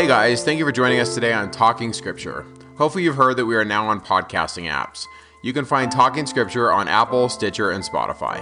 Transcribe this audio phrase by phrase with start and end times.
[0.00, 2.46] Hey guys, thank you for joining us today on Talking Scripture.
[2.78, 5.04] Hopefully, you've heard that we are now on podcasting apps.
[5.42, 8.38] You can find Talking Scripture on Apple, Stitcher, and Spotify.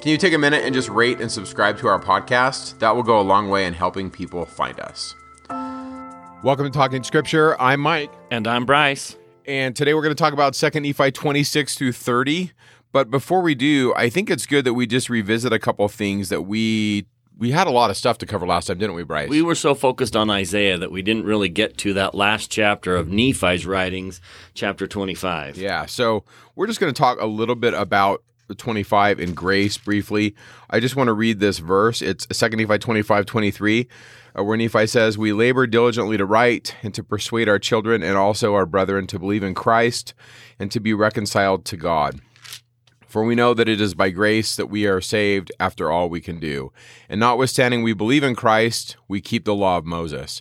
[0.00, 2.78] Can you take a minute and just rate and subscribe to our podcast?
[2.78, 5.16] That will go a long way in helping people find us.
[6.44, 7.60] Welcome to Talking Scripture.
[7.60, 8.12] I'm Mike.
[8.30, 9.16] And I'm Bryce.
[9.46, 12.52] And today we're going to talk about 2nd Nephi 26 through 30.
[12.92, 15.92] But before we do, I think it's good that we just revisit a couple of
[15.92, 17.06] things that we
[17.40, 19.30] we had a lot of stuff to cover last time, didn't we, Bryce?
[19.30, 22.94] We were so focused on Isaiah that we didn't really get to that last chapter
[22.94, 24.20] of Nephi's writings,
[24.52, 25.56] chapter 25.
[25.56, 25.86] Yeah.
[25.86, 28.22] So we're just going to talk a little bit about
[28.54, 30.34] 25 in grace briefly.
[30.68, 32.02] I just want to read this verse.
[32.02, 33.88] It's 2 Nephi 25 23,
[34.38, 38.18] uh, where Nephi says, We labor diligently to write and to persuade our children and
[38.18, 40.12] also our brethren to believe in Christ
[40.58, 42.20] and to be reconciled to God.
[43.10, 46.20] For we know that it is by grace that we are saved after all we
[46.20, 46.72] can do.
[47.08, 50.40] And notwithstanding we believe in Christ, we keep the law of Moses.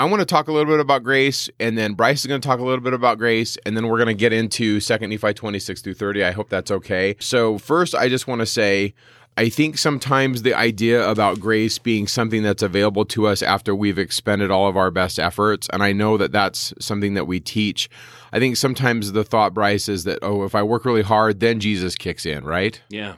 [0.00, 2.46] I want to talk a little bit about grace, and then Bryce is going to
[2.46, 5.32] talk a little bit about grace, and then we're going to get into 2 Nephi
[5.32, 6.24] 26 through 30.
[6.24, 7.14] I hope that's okay.
[7.20, 8.94] So, first, I just want to say
[9.38, 13.96] I think sometimes the idea about grace being something that's available to us after we've
[13.96, 17.88] expended all of our best efforts, and I know that that's something that we teach.
[18.32, 21.60] I think sometimes the thought, Bryce, is that, oh, if I work really hard, then
[21.60, 22.82] Jesus kicks in, right?
[22.88, 23.14] Yeah.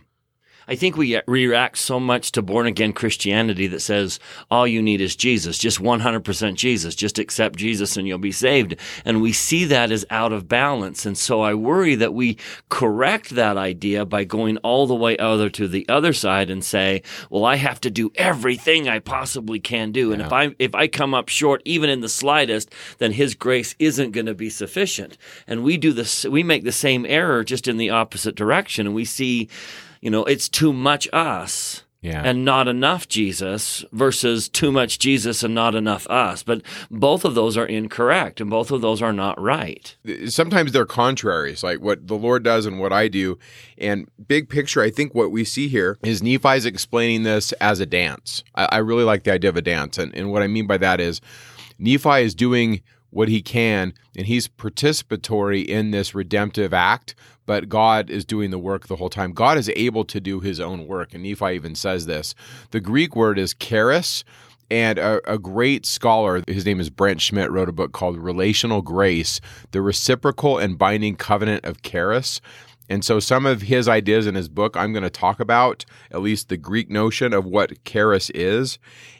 [0.71, 4.21] I think we react so much to born again Christianity that says
[4.53, 8.77] all you need is Jesus, just 100% Jesus, just accept Jesus and you'll be saved.
[9.05, 11.05] And we see that as out of balance.
[11.05, 15.51] And so I worry that we correct that idea by going all the way other
[15.51, 19.91] to the other side and say, well, I have to do everything I possibly can
[19.91, 20.13] do.
[20.13, 23.75] And if I, if I come up short, even in the slightest, then his grace
[23.81, 25.19] isn't going to be sufficient.
[25.49, 28.87] And we do this, we make the same error just in the opposite direction.
[28.87, 29.49] And we see,
[30.01, 31.85] you know, it's too much us.
[32.03, 32.23] Yeah.
[32.25, 36.43] And not enough Jesus versus too much Jesus and not enough us.
[36.43, 39.95] But both of those are incorrect and both of those are not right.
[40.27, 43.39] Sometimes they're contraries, like what the Lord does and what I do.
[43.77, 47.87] And big picture, I think what we see here is Nephi's explaining this as a
[47.87, 48.45] dance.
[48.55, 49.99] I, I really like the idea of a dance.
[49.99, 51.21] And, and what I mean by that is
[51.79, 52.81] Nephi is doing
[53.11, 57.15] what he can and he's participatory in this redemptive act
[57.51, 59.33] but God is doing the work the whole time.
[59.33, 61.13] God is able to do his own work.
[61.13, 62.33] And Nephi even says this.
[62.71, 64.23] The Greek word is charis.
[64.71, 68.83] And a, a, great scholar, his name is Brent Schmidt, wrote a book called Relational
[68.83, 69.41] Grace
[69.73, 72.41] The Reciprocal and Binding Covenant of Charis.
[72.89, 76.23] And so, some of his ideas in his book, I'm going to talk about at
[76.23, 78.79] least the Greek notion of what charis is.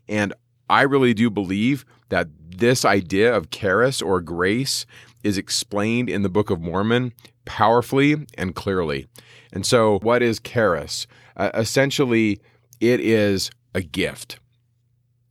[0.09, 0.33] And
[0.69, 4.87] I really do believe that this idea of charis or grace
[5.23, 7.13] is explained in the Book of Mormon
[7.45, 9.07] powerfully and clearly.
[9.53, 11.07] And so, what is charis?
[11.37, 12.41] Uh, essentially,
[12.81, 14.39] it is a gift.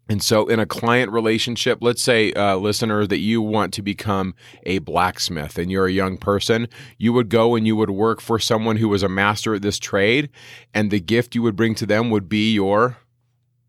[0.09, 4.33] And so, in a client relationship, let's say, uh, listener, that you want to become
[4.63, 6.67] a blacksmith and you're a young person,
[6.97, 9.77] you would go and you would work for someone who was a master at this
[9.77, 10.29] trade,
[10.73, 12.97] and the gift you would bring to them would be your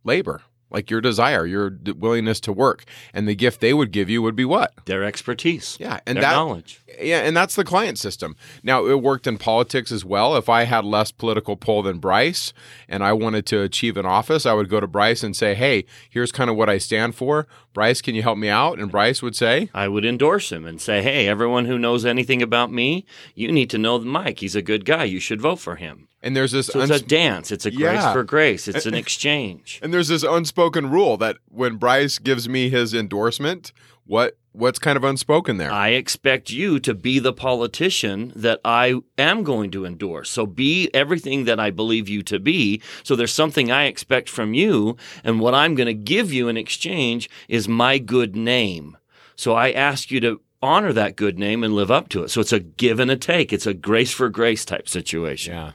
[0.02, 4.22] labor like your desire, your willingness to work, and the gift they would give you
[4.22, 4.72] would be what?
[4.86, 5.76] Their expertise.
[5.80, 6.80] Yeah, and their that knowledge.
[7.00, 8.36] Yeah, and that's the client system.
[8.62, 10.36] Now it worked in politics as well.
[10.36, 12.52] If I had less political pull than Bryce,
[12.88, 15.84] and I wanted to achieve an office, I would go to Bryce and say, "Hey,
[16.08, 17.46] here's kind of what I stand for.
[17.72, 20.80] Bryce, can you help me out?" And Bryce would say, "I would endorse him and
[20.80, 23.04] say, "Hey, everyone who knows anything about me,
[23.34, 24.40] you need to know Mike.
[24.40, 25.04] He's a good guy.
[25.04, 27.50] You should vote for him." And there's this so it's uns- a dance.
[27.50, 28.12] It's a grace yeah.
[28.12, 28.68] for grace.
[28.68, 29.80] It's an exchange.
[29.82, 33.72] And there's this unspoken rule that when Bryce gives me his endorsement,
[34.04, 35.70] what what's kind of unspoken there?
[35.70, 40.28] I expect you to be the politician that I am going to endorse.
[40.28, 42.82] So be everything that I believe you to be.
[43.02, 46.56] So there's something I expect from you, and what I'm going to give you in
[46.56, 48.96] exchange is my good name.
[49.36, 52.28] So I ask you to honor that good name and live up to it.
[52.30, 53.52] So it's a give and a take.
[53.52, 55.54] It's a grace for grace type situation.
[55.54, 55.72] Yeah.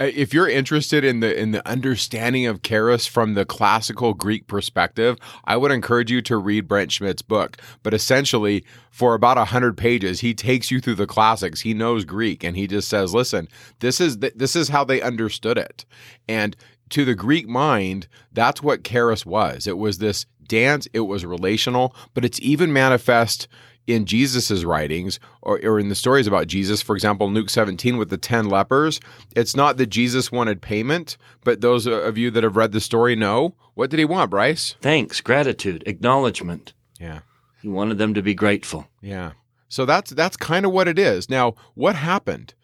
[0.00, 4.46] Uh, if you're interested in the in the understanding of charis from the classical Greek
[4.46, 7.58] perspective, I would encourage you to read Brent Schmidt's book.
[7.82, 11.60] But essentially, for about hundred pages, he takes you through the classics.
[11.60, 13.46] He knows Greek, and he just says, "Listen,
[13.80, 15.84] this is this is how they understood it."
[16.26, 16.56] And
[16.90, 19.66] to the Greek mind, that's what charis was.
[19.66, 20.88] It was this dance.
[20.92, 23.46] It was relational, but it's even manifest
[23.86, 28.10] in Jesus's writings or, or in the stories about Jesus, for example, Luke 17 with
[28.10, 29.00] the 10 lepers,
[29.34, 33.16] it's not that Jesus wanted payment, but those of you that have read the story
[33.16, 33.54] know.
[33.74, 34.76] What did he want, Bryce?
[34.80, 36.72] Thanks, gratitude, acknowledgement.
[36.98, 37.20] Yeah.
[37.62, 38.86] He wanted them to be grateful.
[39.00, 39.32] Yeah.
[39.68, 41.30] So that's that's kind of what it is.
[41.30, 42.54] Now, what happened?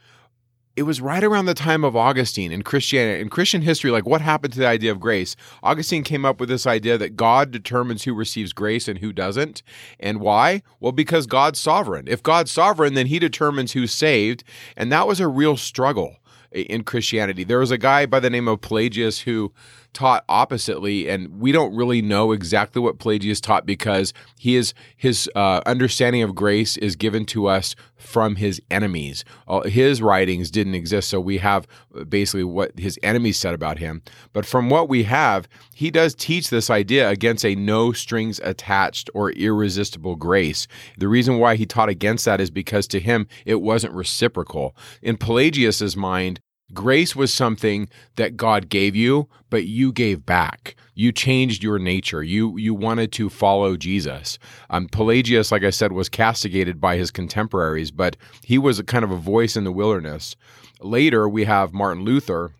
[0.76, 4.20] It was right around the time of Augustine in Christianity, in Christian history, like what
[4.20, 5.34] happened to the idea of grace?
[5.62, 9.62] Augustine came up with this idea that God determines who receives grace and who doesn't.
[9.98, 10.62] And why?
[10.78, 12.06] Well, because God's sovereign.
[12.06, 14.44] If God's sovereign, then he determines who's saved.
[14.76, 16.16] And that was a real struggle
[16.54, 17.42] eh, in Christianity.
[17.42, 19.54] There was a guy by the name of Pelagius who
[19.96, 25.28] taught oppositely, and we don't really know exactly what Pelagius taught because he is his
[25.34, 29.24] uh, understanding of grace is given to us from his enemies.
[29.48, 31.66] Uh, his writings didn't exist, so we have
[32.10, 34.02] basically what his enemies said about him.
[34.34, 39.08] But from what we have, he does teach this idea against a no strings attached
[39.14, 40.68] or irresistible grace.
[40.98, 44.76] The reason why he taught against that is because to him it wasn't reciprocal.
[45.00, 46.40] In Pelagius's mind,
[46.74, 50.74] Grace was something that God gave you, but you gave back.
[50.94, 52.22] You changed your nature.
[52.22, 54.38] You you wanted to follow Jesus.
[54.70, 59.04] Um, Pelagius, like I said, was castigated by his contemporaries, but he was a kind
[59.04, 60.34] of a voice in the wilderness.
[60.80, 62.52] Later, we have Martin Luther,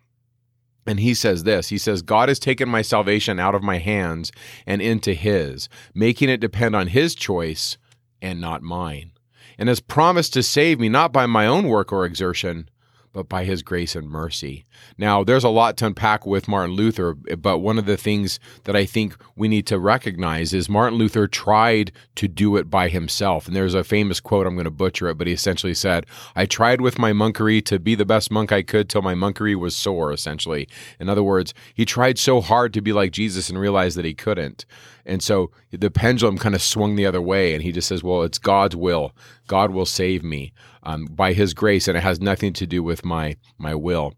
[0.85, 4.31] and he says this He says, God has taken my salvation out of my hands
[4.65, 7.77] and into his, making it depend on his choice
[8.21, 9.11] and not mine,
[9.57, 12.69] and has promised to save me not by my own work or exertion
[13.13, 14.65] but by his grace and mercy.
[14.97, 18.75] Now, there's a lot to unpack with Martin Luther, but one of the things that
[18.75, 23.47] I think we need to recognize is Martin Luther tried to do it by himself.
[23.47, 26.05] And there's a famous quote, I'm going to butcher it, but he essentially said,
[26.35, 29.55] I tried with my monkery to be the best monk I could till my monkery
[29.55, 30.67] was sore, essentially.
[30.99, 34.13] In other words, he tried so hard to be like Jesus and realized that he
[34.13, 34.65] couldn't.
[35.07, 38.23] And so the pendulum kind of swung the other way, and he just says, Well,
[38.23, 39.15] it's God's will.
[39.47, 40.51] God will save me
[40.83, 44.13] um, by his grace, and it has nothing to do with my, my will.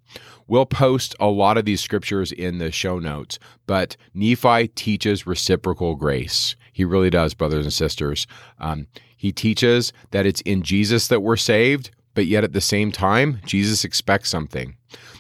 [0.48, 3.38] We'll post a lot of these scriptures in the show notes,
[3.68, 6.56] but Nephi teaches reciprocal grace.
[6.74, 8.26] He really does, brothers and sisters.
[8.58, 12.92] Um, he teaches that it's in Jesus that we're saved, but yet at the same
[12.92, 14.76] time, Jesus expects something.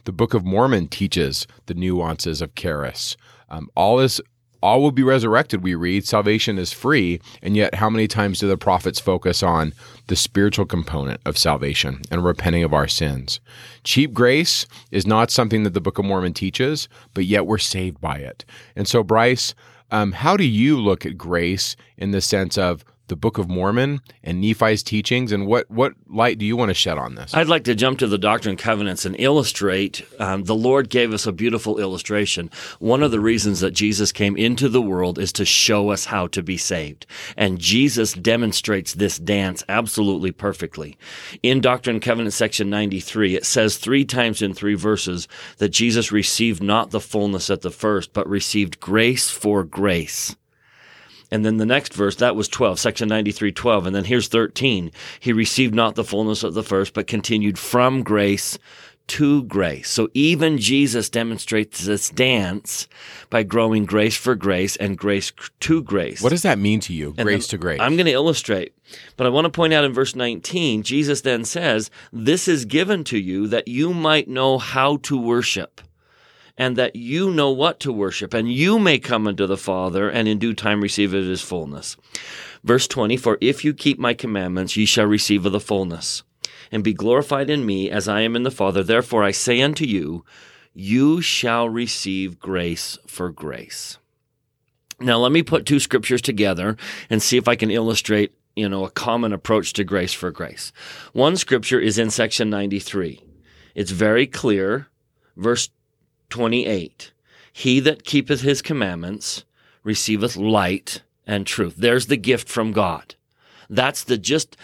[0.05, 3.15] The Book of Mormon teaches the nuances of charis.
[3.49, 4.19] Um, all is
[4.61, 6.05] all will be resurrected, we read.
[6.05, 7.21] Salvation is free.
[7.41, 9.73] And yet, how many times do the prophets focus on
[10.07, 13.39] the spiritual component of salvation and repenting of our sins?
[13.83, 18.01] Cheap grace is not something that the Book of Mormon teaches, but yet we're saved
[18.01, 18.45] by it.
[18.75, 19.53] And so, Bryce,
[19.91, 24.01] um, how do you look at grace in the sense of the Book of Mormon
[24.23, 27.33] and Nephi's teachings, and what what light do you want to shed on this?
[27.33, 30.05] I'd like to jump to the Doctrine and Covenants and illustrate.
[30.19, 32.49] Um, the Lord gave us a beautiful illustration.
[32.79, 36.27] One of the reasons that Jesus came into the world is to show us how
[36.27, 40.97] to be saved, and Jesus demonstrates this dance absolutely perfectly.
[41.43, 45.27] In Doctrine and Covenants section ninety three, it says three times in three verses
[45.57, 50.35] that Jesus received not the fullness at the first, but received grace for grace.
[51.31, 53.85] And then the next verse, that was 12, section 93, 12.
[53.87, 54.91] And then here's 13.
[55.19, 58.57] He received not the fullness of the first, but continued from grace
[59.09, 59.89] to grace.
[59.89, 62.87] So even Jesus demonstrates this dance
[63.29, 65.31] by growing grace for grace and grace
[65.61, 66.21] to grace.
[66.21, 67.79] What does that mean to you, grace to grace?
[67.81, 68.75] I'm going to illustrate.
[69.17, 73.03] But I want to point out in verse 19, Jesus then says, This is given
[73.05, 75.81] to you that you might know how to worship
[76.59, 80.27] and that you know what to worship, and you may come unto the Father, and
[80.27, 81.95] in due time receive of his fullness.
[82.65, 86.23] Verse 20, For if you keep my commandments, ye shall receive of the fullness,
[86.69, 88.83] and be glorified in me as I am in the Father.
[88.83, 90.25] Therefore I say unto you,
[90.73, 93.97] you shall receive grace for grace.
[94.99, 96.75] Now let me put two scriptures together
[97.09, 100.73] and see if I can illustrate, you know, a common approach to grace for grace.
[101.13, 103.23] One scripture is in section 93.
[103.75, 104.87] It's very clear.
[105.37, 105.69] Verse
[106.29, 107.11] 28.
[107.51, 109.43] He that keepeth his commandments
[109.83, 111.75] receiveth light and truth.
[111.77, 113.15] There's the gift from God.
[113.69, 114.57] That's the just,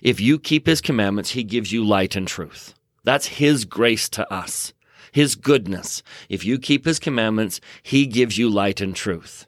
[0.00, 2.74] if you keep his commandments, he gives you light and truth.
[3.04, 4.72] That's his grace to us,
[5.10, 6.02] his goodness.
[6.28, 9.46] If you keep his commandments, he gives you light and truth.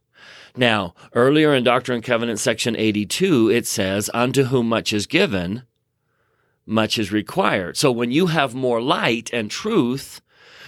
[0.57, 5.63] Now, earlier in Doctrine and Covenants, section 82, it says, Unto whom much is given,
[6.67, 7.77] much is required.
[7.77, 10.21] So when you have more light and truth,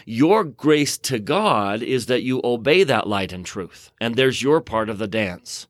[0.08, 3.90] your grace to God is that you obey that light and truth.
[4.00, 5.66] And there's your part of the dance.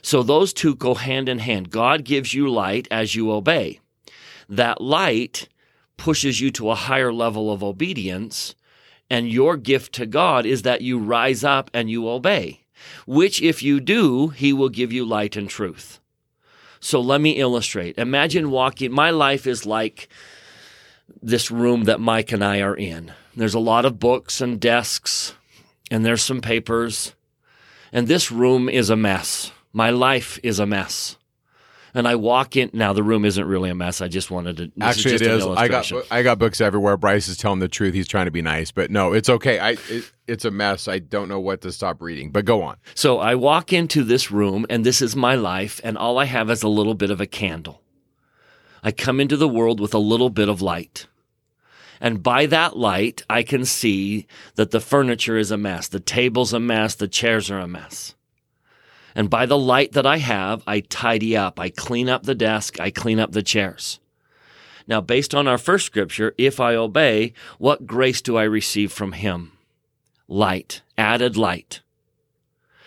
[0.00, 1.70] So those two go hand in hand.
[1.70, 3.80] God gives you light as you obey.
[4.48, 5.46] That light
[5.98, 8.54] pushes you to a higher level of obedience.
[9.10, 12.60] And your gift to God is that you rise up and you obey,
[13.06, 16.00] which if you do, he will give you light and truth.
[16.80, 17.98] So let me illustrate.
[17.98, 20.08] Imagine walking, my life is like
[21.20, 23.12] this room that Mike and I are in.
[23.40, 25.34] There's a lot of books and desks,
[25.90, 27.14] and there's some papers.
[27.90, 29.50] And this room is a mess.
[29.72, 31.16] My life is a mess.
[31.94, 32.68] And I walk in.
[32.74, 34.02] Now the room isn't really a mess.
[34.02, 34.66] I just wanted to.
[34.66, 35.56] this Actually, is it an.
[35.56, 36.98] I got I got books everywhere.
[36.98, 37.94] Bryce is telling the truth.
[37.94, 39.58] He's trying to be nice, but no, it's okay.
[39.58, 40.86] I it, it's a mess.
[40.86, 42.32] I don't know what to stop reading.
[42.32, 42.76] But go on.
[42.94, 46.50] So I walk into this room, and this is my life, and all I have
[46.50, 47.80] is a little bit of a candle.
[48.82, 51.06] I come into the world with a little bit of light.
[52.00, 56.52] And by that light, I can see that the furniture is a mess, the table's
[56.52, 58.14] a mess, the chairs are a mess.
[59.14, 62.80] And by the light that I have, I tidy up, I clean up the desk,
[62.80, 64.00] I clean up the chairs.
[64.86, 69.12] Now, based on our first scripture, if I obey, what grace do I receive from
[69.12, 69.52] him?
[70.26, 71.80] Light, added light.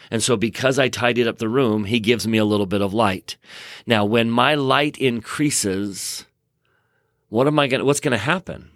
[0.10, 2.94] And so because I tidied up the room, he gives me a little bit of
[2.94, 3.38] light.
[3.86, 6.26] Now, when my light increases,
[7.30, 8.70] what am I going what's going to happen?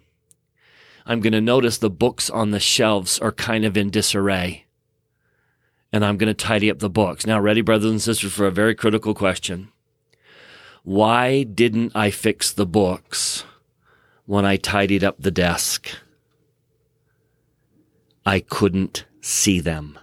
[1.10, 4.66] I'm going to notice the books on the shelves are kind of in disarray.
[5.94, 7.26] And I'm going to tidy up the books.
[7.26, 9.70] Now, ready, brothers and sisters, for a very critical question.
[10.84, 13.46] Why didn't I fix the books
[14.26, 15.90] when I tidied up the desk?
[18.26, 19.98] I couldn't see them.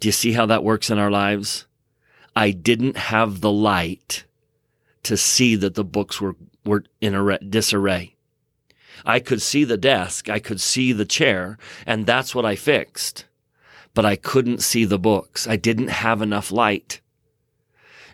[0.00, 1.66] Do you see how that works in our lives?
[2.34, 4.24] I didn't have the light
[5.04, 6.34] to see that the books were,
[6.64, 8.16] were in a disarray.
[9.04, 13.26] I could see the desk, I could see the chair, and that's what I fixed.
[13.94, 15.48] But I couldn't see the books.
[15.48, 17.00] I didn't have enough light.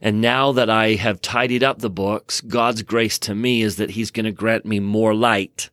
[0.01, 3.91] And now that I have tidied up the books, God's grace to me is that
[3.91, 5.71] He's going to grant me more light.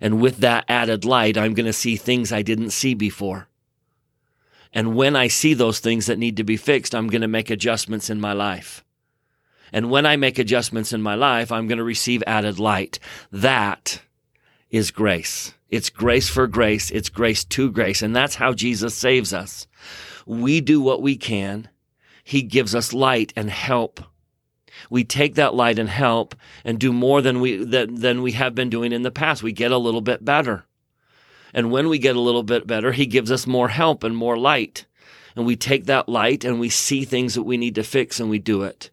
[0.00, 3.48] And with that added light, I'm going to see things I didn't see before.
[4.72, 7.50] And when I see those things that need to be fixed, I'm going to make
[7.50, 8.84] adjustments in my life.
[9.72, 12.98] And when I make adjustments in my life, I'm going to receive added light.
[13.32, 14.02] That
[14.70, 15.54] is grace.
[15.68, 16.90] It's grace for grace.
[16.90, 18.02] It's grace to grace.
[18.02, 19.66] And that's how Jesus saves us.
[20.24, 21.68] We do what we can.
[22.22, 24.00] He gives us light and help.
[24.90, 28.54] We take that light and help and do more than we, than, than we have
[28.54, 29.42] been doing in the past.
[29.42, 30.66] We get a little bit better.
[31.54, 34.36] And when we get a little bit better, he gives us more help and more
[34.36, 34.84] light.
[35.34, 38.28] And we take that light and we see things that we need to fix and
[38.28, 38.90] we do it.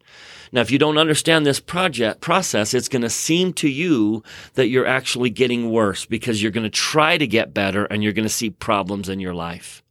[0.54, 4.68] Now, if you don't understand this project process, it's going to seem to you that
[4.68, 8.28] you're actually getting worse because you're going to try to get better and you're going
[8.28, 9.82] to see problems in your life.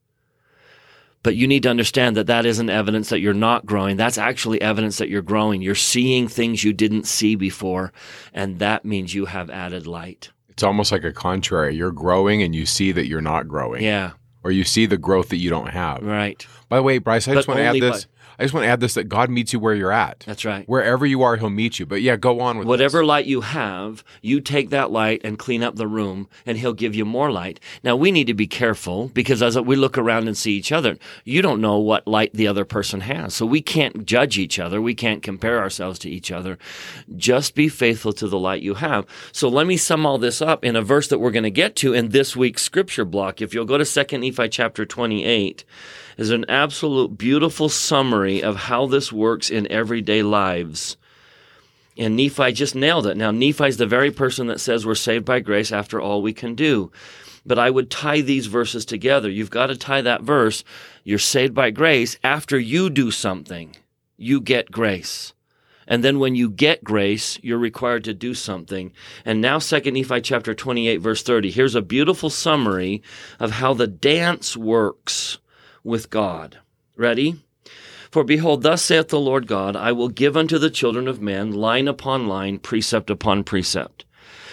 [1.24, 3.96] But you need to understand that that isn't evidence that you're not growing.
[3.96, 5.62] That's actually evidence that you're growing.
[5.62, 7.92] You're seeing things you didn't see before,
[8.32, 10.30] and that means you have added light.
[10.48, 11.74] It's almost like a contrary.
[11.74, 13.82] You're growing and you see that you're not growing.
[13.82, 14.12] Yeah,
[14.44, 16.02] Or you see the growth that you don't have.
[16.02, 16.46] right.
[16.68, 18.06] By the way, Bryce, I But just want to add this.
[18.38, 20.20] I just want to add this that God meets you where you're at.
[20.20, 20.68] That's right.
[20.68, 21.86] Wherever you are, He'll meet you.
[21.86, 25.62] But yeah, go on with Whatever light you have, you take that light and clean
[25.62, 27.60] up the room, and he'll give you more light.
[27.82, 30.98] Now, we need to be careful because as we look around and see each other,
[31.24, 33.34] you don't know what light the other person has.
[33.34, 34.80] So we can't judge each other.
[34.80, 36.58] We can't compare ourselves to each other.
[37.16, 39.06] Just be faithful to the light you have.
[39.32, 41.76] So let me sum all this up in a verse that we're going to get
[41.76, 43.40] to in this week's scripture block.
[43.42, 45.64] If you'll go to Second Nephi chapter 28,
[46.16, 50.96] is an absolute beautiful summary of how this works in everyday lives.
[51.96, 53.16] And Nephi just nailed it.
[53.16, 56.54] Now, Nephi's the very person that says we're saved by grace after all we can
[56.54, 56.90] do.
[57.44, 59.28] But I would tie these verses together.
[59.28, 60.64] You've got to tie that verse.
[61.04, 63.76] You're saved by grace after you do something.
[64.16, 65.34] You get grace.
[65.86, 68.92] And then when you get grace, you're required to do something.
[69.24, 71.50] And now 2 Nephi chapter 28 verse 30.
[71.50, 73.02] Here's a beautiful summary
[73.40, 75.38] of how the dance works
[75.84, 76.58] with God.
[76.96, 77.36] Ready?
[78.10, 81.52] For behold, thus saith the Lord God, I will give unto the children of men
[81.52, 84.04] line upon line, precept upon precept.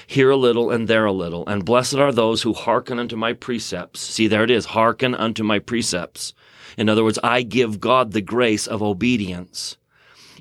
[0.08, 3.34] Here a little and there a little, and blessed are those who hearken unto my
[3.34, 4.00] precepts.
[4.00, 6.34] See, there it is, hearken unto my precepts.
[6.78, 9.78] In other words, I give God the grace of obedience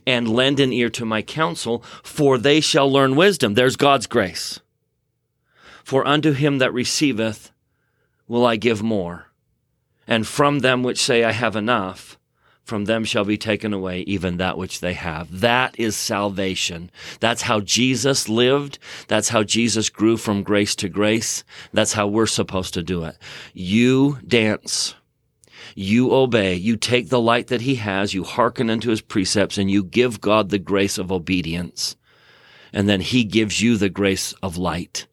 [0.06, 3.54] and lend an ear to my counsel, for they shall learn wisdom.
[3.54, 4.60] There's God's grace.
[5.84, 7.50] For unto him that receiveth
[8.26, 9.27] will I give more.
[10.08, 12.18] And from them which say, I have enough,
[12.64, 15.40] from them shall be taken away even that which they have.
[15.40, 16.90] That is salvation.
[17.20, 18.78] That's how Jesus lived.
[19.06, 21.44] That's how Jesus grew from grace to grace.
[21.72, 23.16] That's how we're supposed to do it.
[23.54, 24.94] You dance.
[25.74, 26.56] You obey.
[26.56, 28.12] You take the light that he has.
[28.12, 31.96] You hearken unto his precepts and you give God the grace of obedience.
[32.72, 35.06] And then he gives you the grace of light.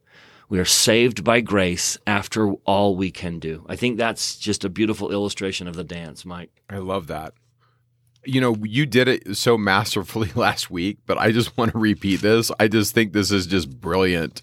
[0.49, 3.65] We are saved by grace after all we can do.
[3.67, 6.51] I think that's just a beautiful illustration of the dance, Mike.
[6.69, 7.33] I love that.
[8.23, 12.21] You know, you did it so masterfully last week, but I just want to repeat
[12.21, 12.51] this.
[12.59, 14.41] I just think this is just brilliant.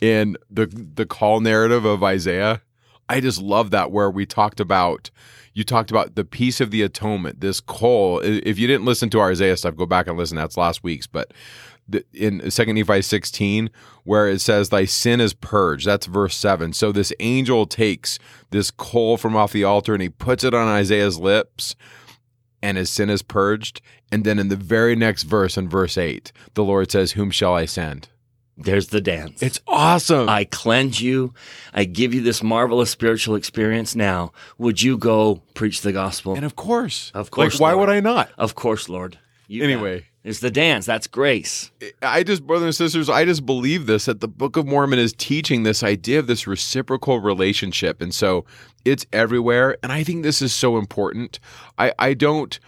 [0.00, 2.62] In the the call narrative of Isaiah,
[3.10, 5.10] I just love that where we talked about,
[5.52, 8.20] you talked about the piece of the atonement, this coal.
[8.20, 10.36] If you didn't listen to our Isaiah stuff, go back and listen.
[10.36, 11.08] That's last week's.
[11.08, 11.32] But
[12.12, 13.70] in Second Nephi 16,
[14.04, 15.86] where it says, Thy sin is purged.
[15.86, 16.72] That's verse 7.
[16.72, 18.18] So this angel takes
[18.50, 21.76] this coal from off the altar and he puts it on Isaiah's lips,
[22.62, 23.80] and his sin is purged.
[24.12, 27.54] And then in the very next verse, in verse 8, the Lord says, Whom shall
[27.54, 28.08] I send?
[28.56, 29.42] There's the dance.
[29.42, 30.28] It's awesome.
[30.28, 31.32] I cleanse you.
[31.72, 34.32] I give you this marvelous spiritual experience now.
[34.58, 36.34] Would you go preach the gospel?
[36.34, 37.10] And of course.
[37.14, 37.54] Of course.
[37.54, 38.30] Like, why would I not?
[38.36, 39.18] Of course, Lord.
[39.48, 40.06] You anyway.
[40.22, 40.84] It's the dance.
[40.84, 41.70] That's grace.
[42.02, 45.14] I just, brothers and sisters, I just believe this that the Book of Mormon is
[45.14, 48.02] teaching this idea of this reciprocal relationship.
[48.02, 48.44] And so
[48.84, 49.78] it's everywhere.
[49.82, 51.40] And I think this is so important.
[51.78, 52.58] I, I don't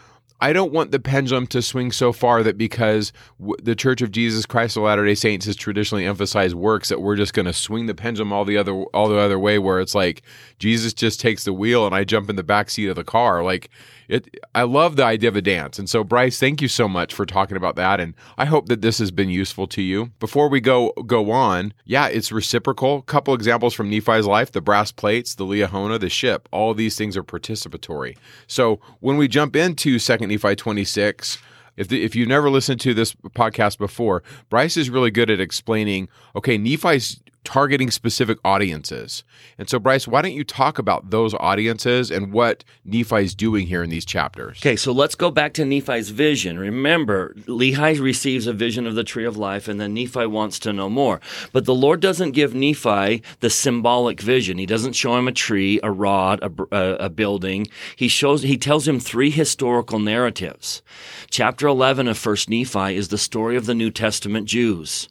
[0.42, 4.10] I don't want the pendulum to swing so far that because w- the Church of
[4.10, 7.52] Jesus Christ of Latter Day Saints has traditionally emphasized works that we're just going to
[7.52, 10.22] swing the pendulum all the other all the other way, where it's like
[10.58, 13.44] Jesus just takes the wheel and I jump in the back seat of the car.
[13.44, 13.70] Like
[14.12, 17.14] it, I love the idea of a dance, and so Bryce, thank you so much
[17.14, 20.12] for talking about that, and I hope that this has been useful to you.
[20.20, 22.98] Before we go go on, yeah, it's reciprocal.
[22.98, 26.48] A couple examples from Nephi's life: the brass plates, the Liahona, the ship.
[26.52, 28.16] All these things are participatory.
[28.46, 31.38] So when we jump into Second Nephi 26.
[31.74, 35.40] If, the, if you've never listened to this podcast before, Bryce is really good at
[35.40, 39.24] explaining, okay, Nephi's targeting specific audiences.
[39.58, 43.66] And so, Bryce, why don't you talk about those audiences and what Nephi is doing
[43.66, 44.58] here in these chapters?
[44.58, 46.58] Okay, so let's go back to Nephi's vision.
[46.58, 50.72] Remember, Lehi receives a vision of the tree of life, and then Nephi wants to
[50.72, 51.20] know more.
[51.52, 54.58] But the Lord doesn't give Nephi the symbolic vision.
[54.58, 57.66] He doesn't show him a tree, a rod, a, a, a building.
[57.96, 58.42] He shows.
[58.42, 60.82] He tells him three historical narratives.
[61.30, 65.08] Chapter eleven of First Nephi is the story of the New Testament Jews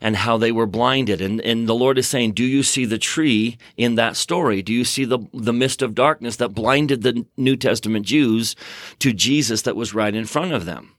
[0.00, 1.20] and how they were blinded.
[1.20, 4.62] And, and the Lord is saying, do you see the tree in that story?
[4.62, 8.56] Do you see the, the mist of darkness that blinded the New Testament Jews
[8.98, 10.94] to Jesus that was right in front of them?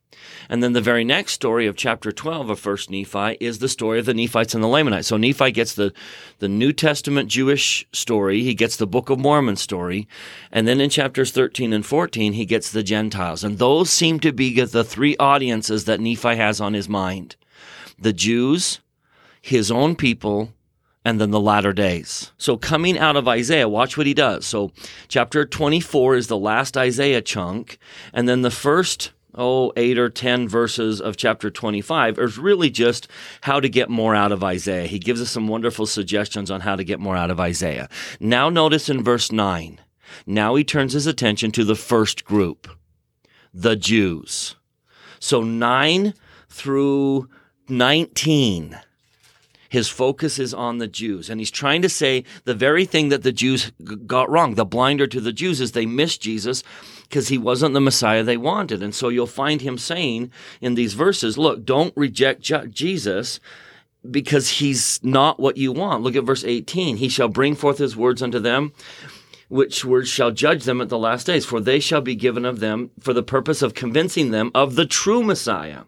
[0.50, 4.00] And then the very next story of chapter 12 of First Nephi is the story
[4.00, 5.08] of the Nephites and the Lamanites.
[5.08, 5.94] So Nephi gets the,
[6.40, 8.44] the New Testament Jewish story.
[8.44, 10.08] He gets the Book of Mormon story.
[10.52, 13.44] And then in chapters 13 and 14, he gets the Gentiles.
[13.44, 17.36] And those seem to be the three audiences that Nephi has on his mind.
[17.98, 18.82] The Jews,
[19.46, 20.52] his own people,
[21.04, 22.32] and then the latter days.
[22.36, 24.44] So coming out of Isaiah, watch what he does.
[24.44, 24.72] So
[25.08, 27.78] chapter 24 is the last Isaiah chunk,
[28.12, 33.08] and then the first oh, eight or 10 verses of chapter 25 is really just
[33.42, 34.88] how to get more out of Isaiah.
[34.88, 37.88] He gives us some wonderful suggestions on how to get more out of Isaiah.
[38.20, 39.80] Now notice in verse 9,
[40.26, 42.68] now he turns his attention to the first group,
[43.54, 44.56] the Jews.
[45.20, 46.16] So 9
[46.50, 47.30] through
[47.70, 48.80] 19
[49.70, 51.30] his focus is on the Jews.
[51.30, 53.72] And he's trying to say the very thing that the Jews
[54.06, 54.56] got wrong.
[54.56, 56.64] The blinder to the Jews is they missed Jesus
[57.04, 58.82] because he wasn't the Messiah they wanted.
[58.82, 63.40] And so you'll find him saying in these verses, look, don't reject Jesus
[64.10, 66.04] because he's not what you want.
[66.04, 66.98] Look at verse 18.
[66.98, 68.74] He shall bring forth his words unto them
[69.48, 72.60] which words shall judge them at the last days, for they shall be given of
[72.60, 75.84] them for the purpose of convincing them of the true Messiah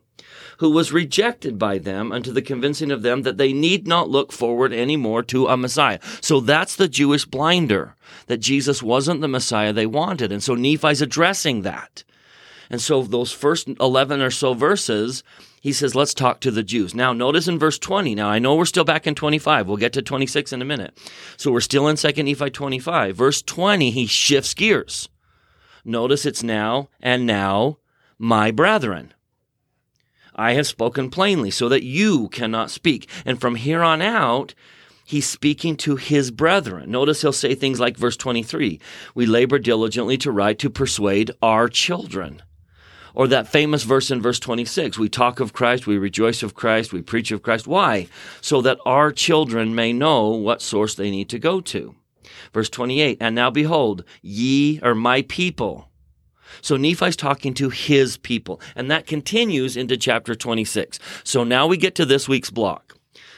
[0.57, 4.31] who was rejected by them unto the convincing of them that they need not look
[4.31, 5.99] forward any more to a Messiah.
[6.21, 7.95] So that's the Jewish blinder,
[8.27, 10.31] that Jesus wasn't the Messiah they wanted.
[10.31, 12.03] And so Nephi's addressing that.
[12.69, 15.23] And so those first 11 or so verses,
[15.61, 16.93] he says, let's talk to the Jews.
[16.93, 18.13] Now, notice in verse 20.
[18.15, 19.67] Now, I know we're still back in 25.
[19.67, 20.97] We'll get to 26 in a minute.
[21.37, 23.15] So we're still in 2 Nephi 25.
[23.15, 25.07] Verse 20, he shifts gears.
[25.85, 27.77] Notice it's now and now,
[28.19, 29.13] my brethren.
[30.38, 33.10] I have spoken plainly so that you cannot speak.
[33.26, 34.54] And from here on out,
[35.04, 36.91] he's speaking to his brethren.
[36.91, 38.80] Notice he'll say things like verse 23
[39.15, 42.43] We labor diligently to write to persuade our children.
[43.15, 46.93] Or that famous verse in verse 26 We talk of Christ, we rejoice of Christ,
[46.93, 47.65] we preach of Christ.
[47.65, 48.08] Why?
[48.41, 51.95] So that our children may know what source they need to go to.
[52.54, 55.89] Verse 28 And now behold, ye are my people
[56.61, 60.99] so Nephi's talking to his people, and that continues into chapter 26.
[61.23, 62.95] So now we get to this week's block.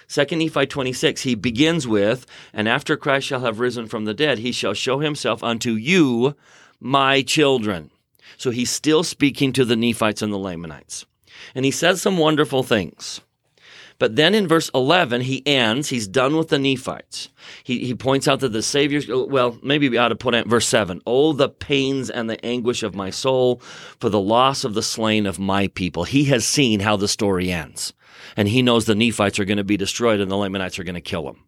[0.07, 4.39] 2 Nephi 26, he begins with, And after Christ shall have risen from the dead,
[4.39, 6.35] he shall show himself unto you,
[6.79, 7.91] my children.
[8.37, 11.05] So he's still speaking to the Nephites and the Lamanites.
[11.53, 13.21] And he says some wonderful things.
[13.99, 17.29] But then in verse 11, he ends, he's done with the Nephites.
[17.63, 20.47] He, he points out that the Savior's, oh, well, maybe we ought to put in
[20.47, 23.59] verse 7 Oh, the pains and the anguish of my soul
[23.99, 26.05] for the loss of the slain of my people.
[26.05, 27.93] He has seen how the story ends.
[28.37, 30.95] And he knows the Nephites are going to be destroyed and the Lamanites are going
[30.95, 31.43] to kill him.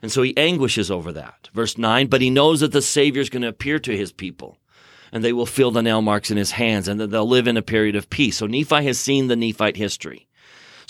[0.00, 1.48] And so he anguishes over that.
[1.52, 4.58] Verse 9, but he knows that the Savior is going to appear to his people.
[5.12, 7.56] and they will feel the nail marks in his hands, and that they'll live in
[7.56, 8.36] a period of peace.
[8.36, 10.28] So Nephi has seen the Nephite history.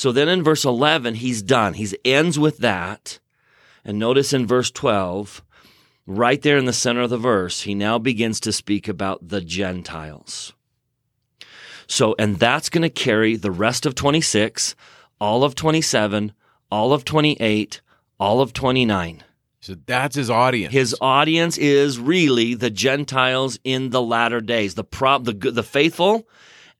[0.00, 1.74] So then in verse 11, he's done.
[1.74, 3.18] He ends with that.
[3.84, 5.42] And notice in verse 12,
[6.06, 9.42] right there in the center of the verse, he now begins to speak about the
[9.42, 10.54] Gentiles.
[11.86, 14.74] So, and that's going to carry the rest of 26,
[15.20, 16.32] all of 27,
[16.70, 17.82] all of 28,
[18.18, 19.22] all of 29.
[19.60, 20.72] So that's his audience.
[20.72, 26.26] His audience is really the Gentiles in the latter days, the prop, the the faithful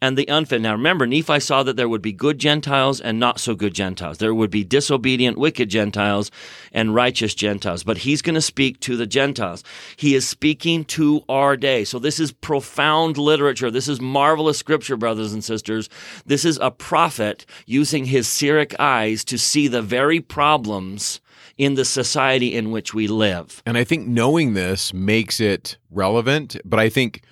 [0.03, 0.61] and the unfit.
[0.61, 4.19] Now remember, Nephi saw that there would be good Gentiles and not so good Gentiles.
[4.19, 6.31] There would be disobedient, wicked Gentiles
[6.73, 7.85] and righteous Gentiles.
[7.85, 9.63] But he's going to speak to the Gentiles.
[9.97, 11.85] He is speaking to our day.
[11.85, 13.71] So this is profound literature.
[13.71, 15.89] This is marvelous scripture, brothers and sisters.
[16.25, 21.21] This is a prophet using his seeric eyes to see the very problems
[21.59, 23.63] in the society in which we live.
[23.67, 27.23] And I think knowing this makes it relevant, but I think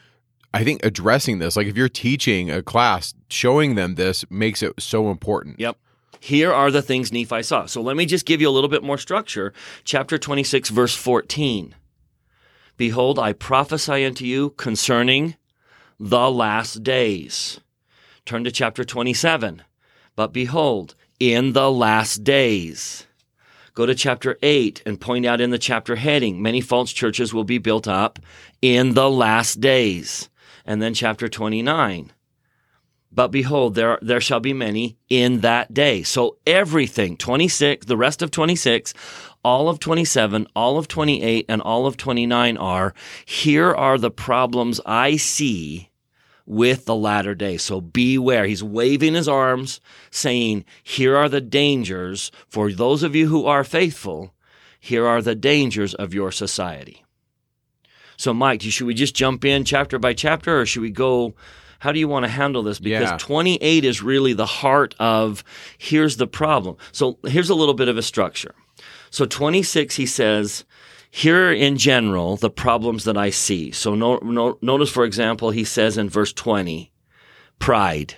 [0.54, 4.72] I think addressing this, like if you're teaching a class, showing them this makes it
[4.80, 5.60] so important.
[5.60, 5.76] Yep.
[6.20, 7.66] Here are the things Nephi saw.
[7.66, 9.52] So let me just give you a little bit more structure.
[9.84, 11.74] Chapter 26, verse 14.
[12.76, 15.36] Behold, I prophesy unto you concerning
[16.00, 17.60] the last days.
[18.24, 19.62] Turn to chapter 27.
[20.16, 23.06] But behold, in the last days.
[23.74, 27.44] Go to chapter 8 and point out in the chapter heading, many false churches will
[27.44, 28.18] be built up
[28.60, 30.28] in the last days
[30.68, 32.12] and then chapter 29.
[33.10, 36.02] But behold, there, there shall be many in that day.
[36.02, 38.92] So everything, 26, the rest of 26,
[39.42, 42.92] all of 27, all of 28, and all of 29 are
[43.24, 45.88] here are the problems I see
[46.44, 47.56] with the latter day.
[47.56, 48.44] So beware.
[48.44, 53.64] He's waving his arms, saying, Here are the dangers for those of you who are
[53.64, 54.34] faithful.
[54.78, 57.04] Here are the dangers of your society.
[58.18, 61.34] So, Mike, should we just jump in chapter by chapter, or should we go?
[61.78, 62.80] How do you want to handle this?
[62.80, 63.16] Because Yeah.
[63.18, 65.44] 28 is really the heart of
[65.78, 66.76] here's the problem.
[66.90, 68.54] So, here's a little bit of a structure.
[69.10, 70.64] So, 26, he says,
[71.10, 73.70] here are in general, the problems that I see.
[73.70, 76.92] So, no, no, notice, for example, he says in verse 20,
[77.60, 78.16] pride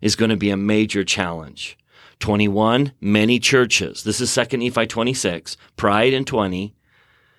[0.00, 1.78] is going to be a major challenge.
[2.18, 4.02] 21, many churches.
[4.02, 6.74] This is 2 Nephi 26, pride in 20,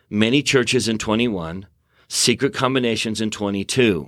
[0.09, 1.67] many churches in 21,
[2.13, 4.07] secret combinations in 22.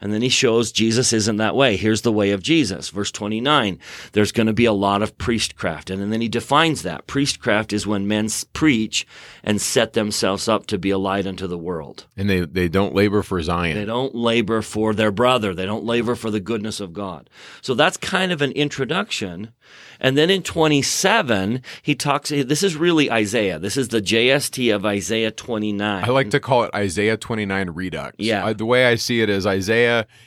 [0.00, 1.76] And then he shows Jesus isn't that way.
[1.76, 2.90] Here's the way of Jesus.
[2.90, 3.78] Verse 29,
[4.12, 5.90] there's going to be a lot of priestcraft.
[5.90, 7.06] And then he defines that.
[7.06, 9.06] Priestcraft is when men preach
[9.44, 12.06] and set themselves up to be a light unto the world.
[12.16, 13.76] And they, they don't labor for Zion.
[13.76, 15.54] They don't labor for their brother.
[15.54, 17.30] They don't labor for the goodness of God.
[17.62, 19.52] So that's kind of an introduction.
[19.98, 23.58] And then in 27, he talks, eh, this is really Isaiah.
[23.58, 26.04] This is the JST of Isaiah 29.
[26.04, 28.14] I like to call it Isaiah 29 Redux.
[28.18, 28.44] Yeah.
[28.44, 29.85] I- the way I see it is Isaiah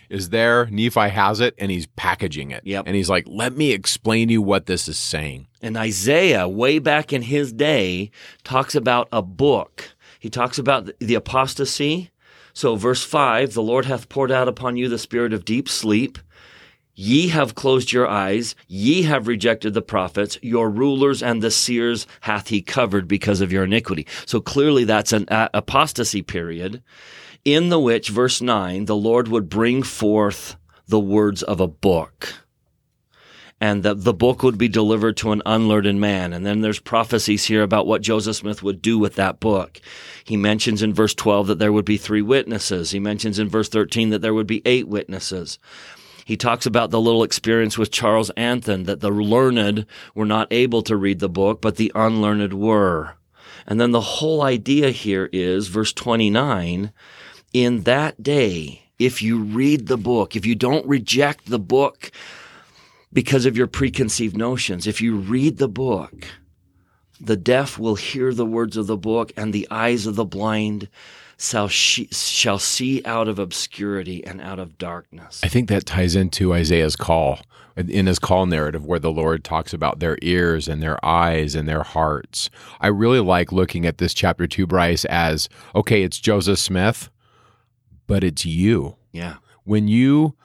[0.09, 2.63] is there, Nephi has it, and he's packaging it.
[2.65, 2.85] Yep.
[2.87, 5.47] And he's like, let me explain to you what this is saying.
[5.61, 8.11] And Isaiah, way back in his day,
[8.43, 9.95] talks about a book.
[10.19, 12.11] He talks about the apostasy.
[12.53, 16.17] So, verse 5 the Lord hath poured out upon you the spirit of deep sleep.
[17.01, 22.05] Ye have closed your eyes, ye have rejected the prophets, your rulers and the seers
[22.19, 24.05] hath he covered because of your iniquity.
[24.25, 26.83] So clearly that's an apostasy period
[27.45, 30.55] in the which, verse 9, the Lord would bring forth
[30.87, 32.33] the words of a book
[33.61, 36.31] and that the book would be delivered to an unlearned man.
[36.31, 39.81] And then there's prophecies here about what Joseph Smith would do with that book.
[40.23, 42.91] He mentions in verse 12 that there would be three witnesses.
[42.91, 45.59] He mentions in verse 13 that there would be eight witnesses.
[46.23, 50.81] He talks about the little experience with Charles Anthon that the learned were not able
[50.83, 53.15] to read the book, but the unlearned were.
[53.67, 56.93] And then the whole idea here is verse 29
[57.53, 62.11] in that day, if you read the book, if you don't reject the book
[63.11, 66.27] because of your preconceived notions, if you read the book,
[67.19, 70.87] the deaf will hear the words of the book, and the eyes of the blind
[71.37, 75.41] shall, shall see out of obscurity and out of darkness.
[75.43, 77.39] I think that ties into Isaiah's call
[77.77, 81.67] in his call narrative where the Lord talks about their ears and their eyes and
[81.67, 82.49] their hearts.
[82.81, 87.09] I really like looking at this chapter 2 Bryce as okay, it's Joseph Smith,
[88.09, 88.97] but it's you.
[89.13, 89.35] Yeah.
[89.63, 90.35] When you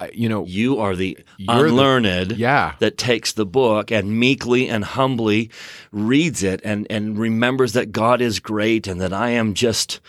[0.00, 2.74] uh, you know, You are the You're the- unlearned yeah.
[2.80, 5.50] that takes the book and meekly and humbly
[5.92, 10.00] reads it and, and remembers that God is great and that I am just,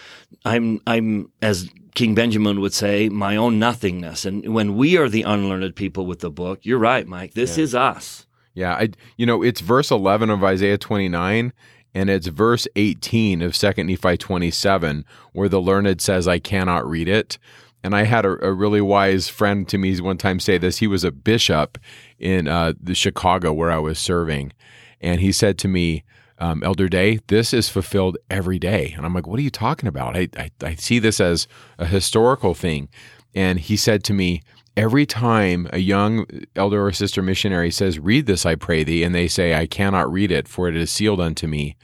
[0.43, 4.25] I'm, I'm, as King Benjamin would say, my own nothingness.
[4.25, 7.35] And when we are the unlearned people with the book, you're right, Mike.
[7.35, 8.25] This is us.
[8.55, 11.53] Yeah, I you know, it's verse 11 of Isaiah 29
[11.95, 17.07] and it's verse 18 of 2nd Nephi 27 where the learned says, I cannot read
[17.07, 17.39] it.
[17.83, 20.79] And I had a, a really wise friend to me one time say this.
[20.79, 21.77] He was a bishop
[22.19, 24.51] in uh, the Chicago where I was serving.
[24.99, 26.03] And he said to me,
[26.37, 28.93] um, Elder Day, this is fulfilled every day.
[28.97, 30.17] And I'm like, what are you talking about?
[30.17, 32.89] I, I, I see this as a historical thing.
[33.33, 34.41] And he said to me,
[34.77, 39.13] every time a young elder or sister missionary says, Read this, I pray thee, and
[39.13, 41.75] they say, I cannot read it, for it is sealed unto me,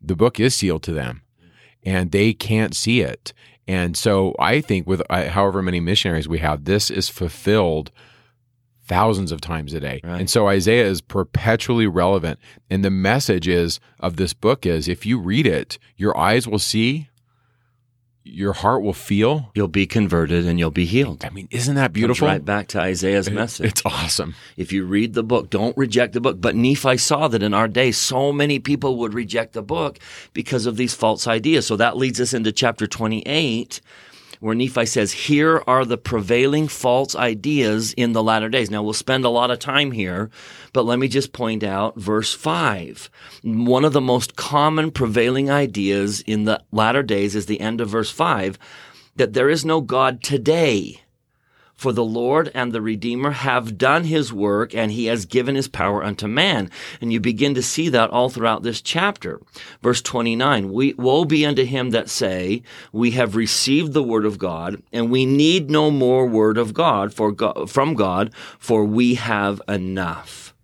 [0.00, 1.22] the book is sealed to them,
[1.84, 3.32] and they can't see it.
[3.68, 7.92] And so I think with uh, however many missionaries we have, this is fulfilled
[8.84, 10.00] thousands of times a day.
[10.02, 10.20] Right.
[10.20, 12.40] And so Isaiah is perpetually relevant.
[12.68, 16.58] And the message is of this book is if you read it, your eyes will
[16.58, 17.08] see,
[18.24, 19.50] your heart will feel.
[19.54, 21.24] You'll be converted and you'll be healed.
[21.24, 22.26] I mean, isn't that beautiful?
[22.26, 23.66] Comes right back to Isaiah's it, message.
[23.66, 24.34] It's awesome.
[24.56, 26.40] If you read the book, don't reject the book.
[26.40, 29.98] But Nephi saw that in our day, so many people would reject the book
[30.32, 31.66] because of these false ideas.
[31.66, 33.80] So that leads us into chapter 28
[34.42, 38.72] where Nephi says, Here are the prevailing false ideas in the latter days.
[38.72, 40.30] Now, we'll spend a lot of time here,
[40.72, 43.08] but let me just point out verse 5.
[43.44, 47.90] One of the most common prevailing ideas in the latter days is the end of
[47.90, 48.58] verse 5
[49.14, 51.02] that there is no God today.
[51.82, 55.66] For the Lord and the Redeemer have done his work and he has given his
[55.66, 56.70] power unto man.
[57.00, 59.40] And you begin to see that all throughout this chapter.
[59.82, 64.38] Verse 29, we, woe be unto him that say, we have received the word of
[64.38, 69.16] God and we need no more word of God, for God, from God, for we
[69.16, 70.54] have enough.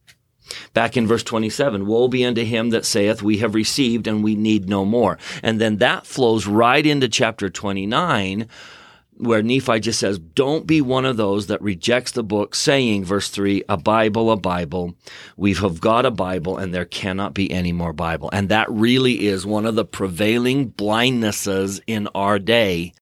[0.73, 4.37] Back in verse 27, woe be unto him that saith, We have received and we
[4.37, 5.19] need no more.
[5.43, 8.49] And then that flows right into chapter 29,
[9.19, 13.29] where Nephi just says, Don't be one of those that rejects the book, saying, verse
[13.29, 14.95] 3, a Bible, a Bible.
[15.37, 18.31] We have got a Bible, and there cannot be any more Bible.
[18.33, 22.95] And that really is one of the prevailing blindnesses in our day.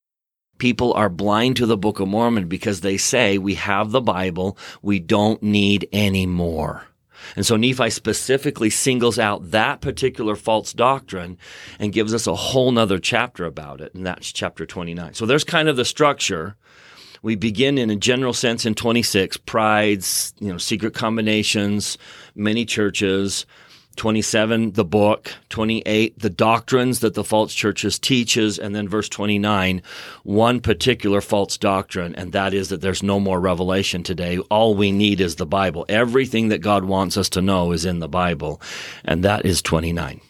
[0.58, 4.56] People are blind to the Book of Mormon because they say, We have the Bible,
[4.82, 6.84] we don't need any more.
[7.34, 11.38] And so Nephi specifically singles out that particular false doctrine
[11.78, 13.94] and gives us a whole nother chapter about it.
[13.94, 15.14] And that's chapter 29.
[15.14, 16.56] So there's kind of the structure.
[17.22, 21.98] We begin in a general sense in 26, prides, you know, secret combinations,
[22.34, 23.46] many churches,
[23.96, 29.82] 27 the book 28 the doctrines that the false churches teaches and then verse 29
[30.24, 34.92] one particular false doctrine and that is that there's no more revelation today all we
[34.92, 38.60] need is the bible everything that god wants us to know is in the bible
[39.04, 40.20] and that is 29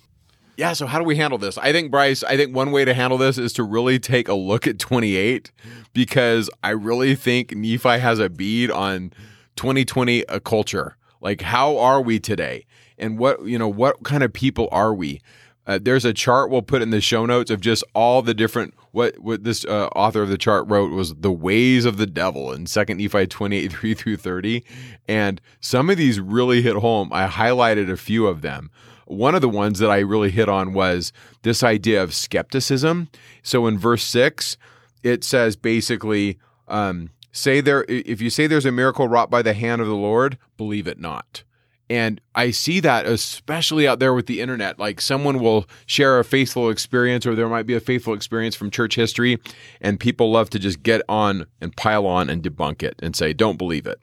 [0.56, 1.58] yeah, so how do we handle this?
[1.58, 4.34] I think Bryce, I think one way to handle this is to really take a
[4.34, 5.52] look at 28
[5.92, 9.12] because I really think Nephi has a bead on
[9.56, 10.96] 2020 a culture.
[11.20, 12.65] Like how are we today?
[12.98, 15.20] And what you know what kind of people are we?
[15.66, 18.72] Uh, there's a chart we'll put in the show notes of just all the different
[18.92, 22.52] what what this uh, author of the chart wrote was the ways of the devil
[22.52, 24.64] in second nephi 28 3 through 30
[25.08, 27.12] and some of these really hit home.
[27.12, 28.70] I highlighted a few of them.
[29.06, 33.08] One of the ones that i really hit on was this idea of skepticism.
[33.42, 34.56] So in verse 6
[35.02, 39.52] it says basically um, say there if you say there's a miracle wrought by the
[39.52, 41.42] hand of the lord believe it not
[41.88, 44.78] and I see that especially out there with the internet.
[44.78, 48.70] Like someone will share a faithful experience, or there might be a faithful experience from
[48.70, 49.38] church history,
[49.80, 53.32] and people love to just get on and pile on and debunk it and say,
[53.32, 54.00] don't believe it.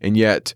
[0.00, 0.54] And yet,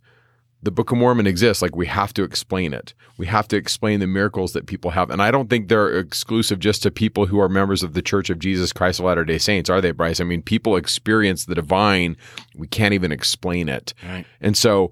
[0.62, 1.62] the Book of Mormon exists.
[1.62, 2.94] Like we have to explain it.
[3.18, 5.10] We have to explain the miracles that people have.
[5.10, 8.30] And I don't think they're exclusive just to people who are members of the Church
[8.30, 10.20] of Jesus Christ of Latter day Saints, are they, Bryce?
[10.20, 12.16] I mean, people experience the divine.
[12.56, 13.92] We can't even explain it.
[14.08, 14.24] Right.
[14.40, 14.90] And so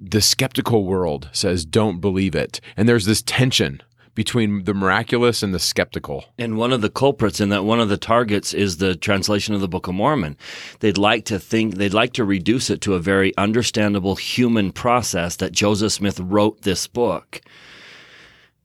[0.00, 2.60] the skeptical world says don't believe it.
[2.76, 3.82] And there's this tension
[4.18, 6.24] between the miraculous and the skeptical.
[6.38, 9.60] And one of the culprits in that one of the targets is the translation of
[9.60, 10.36] the Book of Mormon.
[10.80, 15.36] They'd like to think they'd like to reduce it to a very understandable human process
[15.36, 17.40] that Joseph Smith wrote this book.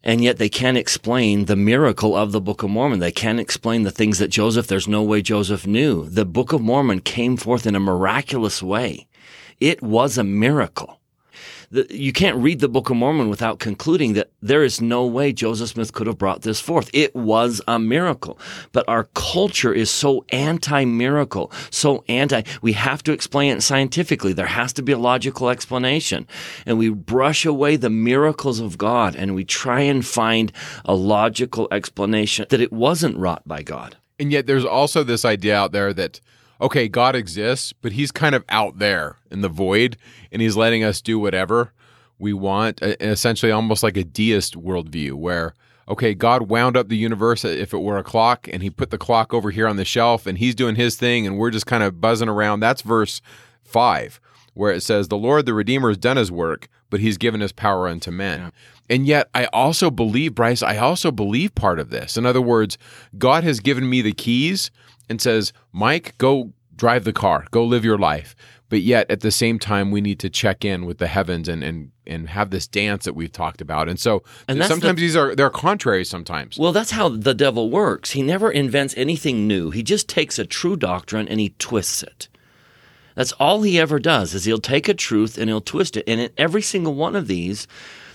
[0.03, 2.97] And yet they can't explain the miracle of the Book of Mormon.
[2.97, 6.09] They can't explain the things that Joseph, there's no way Joseph knew.
[6.09, 9.07] The Book of Mormon came forth in a miraculous way.
[9.59, 10.99] It was a miracle
[11.73, 15.33] the, you can't read the Book of Mormon without concluding that there is no way
[15.33, 16.89] Joseph Smith could have brought this forth.
[16.93, 18.37] It was a miracle.
[18.71, 24.33] But our culture is so anti-miracle, so anti, we have to explain it scientifically.
[24.33, 26.27] There has to be a logical explanation.
[26.67, 30.51] And we brush away the miracles of God and we try and find
[30.85, 33.97] a logical explanation that it wasn't wrought by God.
[34.19, 36.21] And yet there's also this idea out there that
[36.63, 39.97] okay, God exists, but he's kind of out there in the void
[40.31, 41.73] and he's letting us do whatever
[42.17, 45.53] we want, essentially almost like a deist worldview where
[45.89, 48.89] okay, God wound up the universe uh, if it were a clock and he put
[48.89, 51.65] the clock over here on the shelf and he's doing his thing and we're just
[51.65, 52.61] kind of buzzing around.
[52.61, 53.21] That's verse
[53.65, 54.21] 5
[54.53, 57.51] where it says the Lord the Redeemer has done his work, but he's given his
[57.51, 58.39] power unto men.
[58.39, 58.49] Yeah.
[58.89, 62.17] And yet I also believe Bryce, I also believe part of this.
[62.17, 62.77] In other words,
[63.17, 64.71] God has given me the keys
[65.09, 68.35] and says, "Mike, go drive the car, go live your life."
[68.69, 71.63] But yet at the same time we need to check in with the heavens and
[71.63, 73.87] and and have this dance that we've talked about.
[73.87, 76.57] And so and sometimes the, these are they're contrary sometimes.
[76.57, 78.11] Well, that's how the devil works.
[78.11, 79.69] He never invents anything new.
[79.69, 82.29] He just takes a true doctrine and he twists it.
[83.15, 86.03] That's all he ever does is he'll take a truth and he'll twist it.
[86.07, 87.67] And in every single one of these,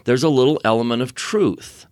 [0.04, 1.86] there's a little element of truth.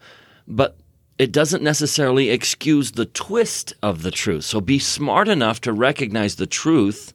[0.49, 0.77] But
[1.19, 4.45] it doesn't necessarily excuse the twist of the truth.
[4.45, 7.13] So be smart enough to recognize the truth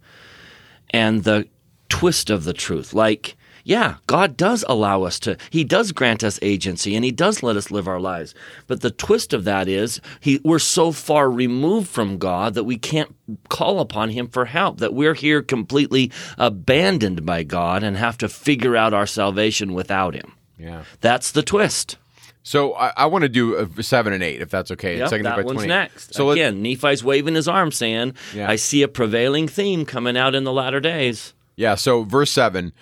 [0.89, 1.47] and the
[1.89, 2.93] twist of the truth.
[2.93, 7.43] Like yeah, God does allow us to, He does grant us agency and He does
[7.43, 8.33] let us live our lives.
[8.67, 12.77] But the twist of that is he, we're so far removed from God that we
[12.77, 13.15] can't
[13.49, 18.29] call upon Him for help, that we're here completely abandoned by God and have to
[18.29, 20.33] figure out our salvation without Him.
[20.57, 20.83] Yeah.
[20.99, 21.97] That's the twist.
[22.43, 24.97] So I, I, want to do a seven and eight, if that's okay.
[24.97, 26.13] Yep, Second that one's next.
[26.13, 28.49] So again, Nephi's waving his arm, saying, yeah.
[28.49, 31.75] "I see a prevailing theme coming out in the latter days." Yeah.
[31.75, 32.73] So verse seven,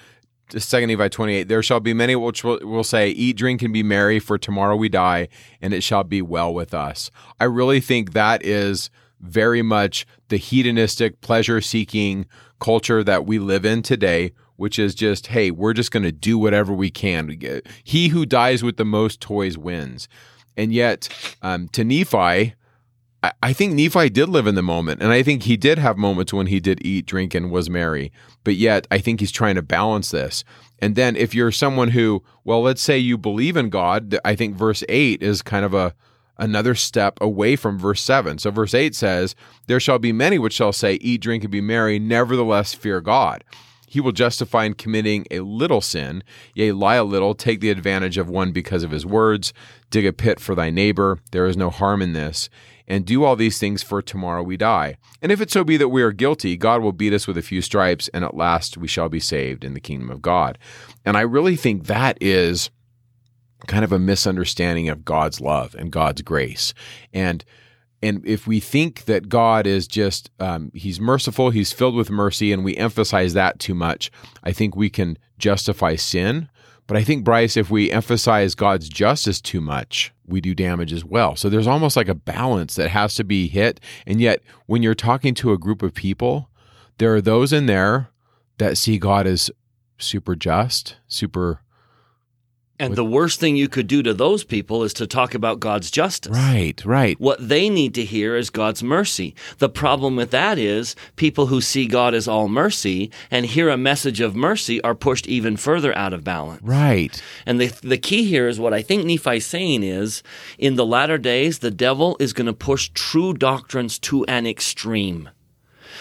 [0.58, 3.84] Second Nephi 28, there shall be many which will, will, say, Eat, drink, and be
[3.84, 5.28] merry, for tomorrow we die,
[5.62, 7.12] and it shall be well with us.
[7.40, 12.26] I really think that is very much the hedonistic, pleasure seeking
[12.60, 16.38] culture that we live in today, which is just, hey, we're just going to do
[16.38, 17.40] whatever we can.
[17.84, 20.08] He who dies with the most toys wins.
[20.58, 21.08] And yet,
[21.42, 22.56] um, to Nephi,
[23.42, 26.34] I think Nephi did live in the moment, and I think he did have moments
[26.34, 28.14] when he did eat, drink, and was merry.
[28.46, 30.46] But yet, I think he's trying to balance this.
[30.80, 34.56] And then, if you're someone who, well, let's say you believe in God, I think
[34.56, 35.94] verse eight is kind of a
[36.38, 38.38] another step away from verse seven.
[38.38, 39.36] So, verse eight says,
[39.68, 43.44] "There shall be many which shall say, Eat, drink, and be merry; nevertheless fear God."
[43.90, 46.24] He will justify in committing a little sin,
[46.54, 49.52] yea, lie a little, take the advantage of one because of his words,
[49.90, 51.20] dig a pit for thy neighbor.
[51.32, 52.50] There is no harm in this
[52.90, 54.98] and do all these things for tomorrow we die.
[55.22, 57.44] And if it so be that we are guilty, God will beat us with a
[57.44, 60.58] few stripes, and at last we shall be saved in the kingdom of God.
[61.06, 62.72] And I really think that is
[63.68, 66.74] kind of a misunderstanding of God's love and God's grace.
[67.14, 67.46] And
[68.02, 72.52] and if we think that God is just um, He's merciful, He's filled with mercy,
[72.52, 74.12] and we emphasize that too much,
[74.44, 76.50] I think we can justify sin
[76.90, 81.06] but I think, Bryce, if we emphasize God's justice too much, we do damage as
[81.06, 81.36] well.
[81.36, 83.80] So there's almost like a balance that has to be hit.
[84.08, 86.50] And yet, when you're talking to a group of people,
[86.98, 88.10] there are those in there
[88.58, 89.52] that see God as
[90.00, 91.62] super just, super
[92.80, 95.92] and the worst thing you could do to those people is to talk about God's
[95.92, 96.32] justice.
[96.32, 97.20] Right, right.
[97.20, 99.36] What they need to hear is God's mercy.
[99.58, 103.78] The problem with that is people who see God as all mercy and hear a
[103.78, 106.62] message of mercy are pushed even further out of balance.
[106.64, 107.22] Right.
[107.46, 110.24] And the, the key here is what I think Nephi's saying is
[110.58, 115.30] in the latter days, the devil is going to push true doctrines to an extreme.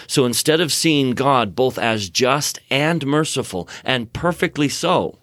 [0.06, 5.17] So instead of seeing God both as just and merciful, and perfectly so,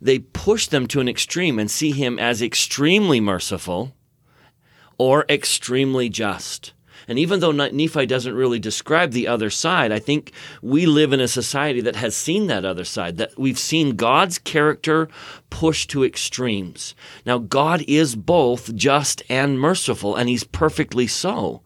[0.00, 3.94] they push them to an extreme and see him as extremely merciful
[4.98, 6.72] or extremely just.
[7.08, 10.32] And even though Nephi doesn't really describe the other side, I think
[10.62, 14.38] we live in a society that has seen that other side, that we've seen God's
[14.38, 15.08] character
[15.48, 16.94] pushed to extremes.
[17.26, 21.62] Now, God is both just and merciful, and He's perfectly so.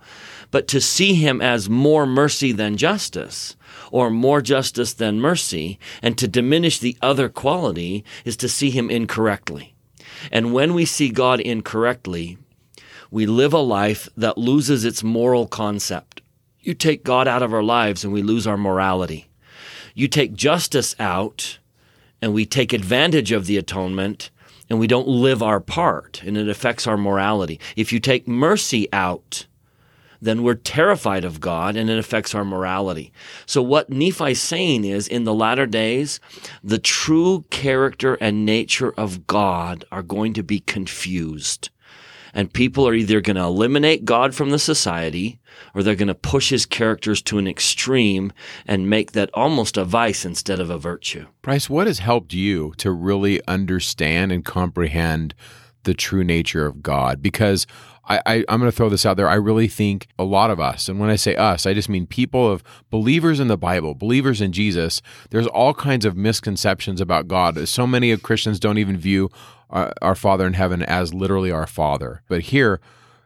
[0.51, 3.57] But to see Him as more mercy than justice,
[3.95, 8.91] or more justice than mercy, and to diminish the other quality is to see him
[8.91, 9.73] incorrectly.
[10.33, 12.37] And when we see God incorrectly,
[13.13, 16.23] we live a life that loses its moral concept.
[16.59, 19.29] You take God out of our lives and we lose our morality.
[19.95, 21.61] You take justice out
[22.21, 24.31] and we take advantage of the atonement
[24.69, 27.61] and we don't live our part and it affects our morality.
[27.77, 29.47] If you take mercy out,
[30.25, 33.13] then we're terrified of God and it affects our morality.
[33.47, 36.21] So what Nephi's saying is in the latter days,
[36.63, 41.71] the true character and nature of God are going to be confused.
[42.37, 45.39] And people are either going to eliminate God from the society
[45.73, 48.33] or they're going to push his characters to an extreme
[48.67, 51.27] and make that almost a vice instead of a virtue.
[51.43, 55.35] Bryce, what has helped you to really understand and comprehend
[55.85, 57.23] the true nature of God?
[57.23, 57.69] Because
[58.07, 59.29] I, I am going to throw this out there.
[59.29, 62.07] I really think a lot of us, and when I say us, I just mean
[62.07, 65.01] people of believers in the Bible, believers in Jesus.
[65.31, 67.69] There's all kinds of misconceptions about God.
[67.69, 69.31] So many of Christians don't even view
[69.71, 72.23] our, our Father in heaven as literally our Father.
[72.29, 72.81] But here,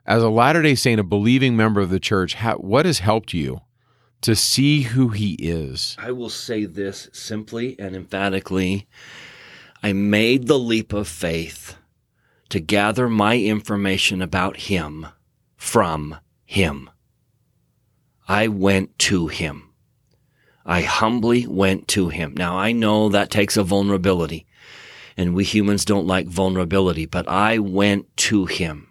[0.07, 3.61] as a Latter day Saint, a believing member of the church, what has helped you
[4.21, 5.97] to see who He is?
[5.99, 8.89] I will say this simply and emphatically
[9.83, 11.77] I made the leap of faith
[12.51, 15.07] to gather my information about Him
[15.57, 16.91] from Him.
[18.27, 19.71] I went to Him.
[20.65, 22.35] I humbly went to Him.
[22.37, 24.47] Now I know that takes a vulnerability
[25.19, 28.87] and we humans don't like vulnerability, but I went to Him.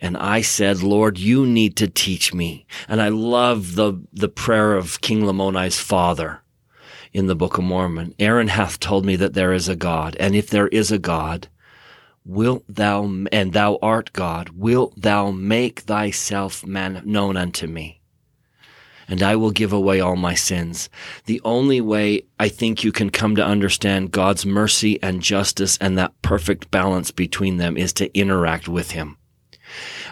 [0.00, 2.66] And I said, Lord, you need to teach me.
[2.88, 6.40] And I love the, the prayer of King Lamoni's father
[7.12, 8.14] in the Book of Mormon.
[8.18, 10.16] Aaron hath told me that there is a God.
[10.18, 11.48] And if there is a God,
[12.24, 18.00] wilt thou, and thou art God, wilt thou make thyself man, known unto me?
[19.08, 20.88] And I will give away all my sins.
[21.26, 25.98] The only way I think you can come to understand God's mercy and justice and
[25.98, 29.18] that perfect balance between them is to interact with Him.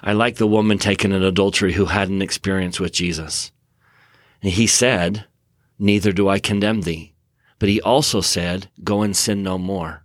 [0.03, 3.53] I like the woman taken in adultery who had an experience with Jesus.
[4.43, 5.27] And he said,
[5.79, 7.15] Neither do I condemn thee.
[7.59, 10.05] But he also said, Go and sin no more.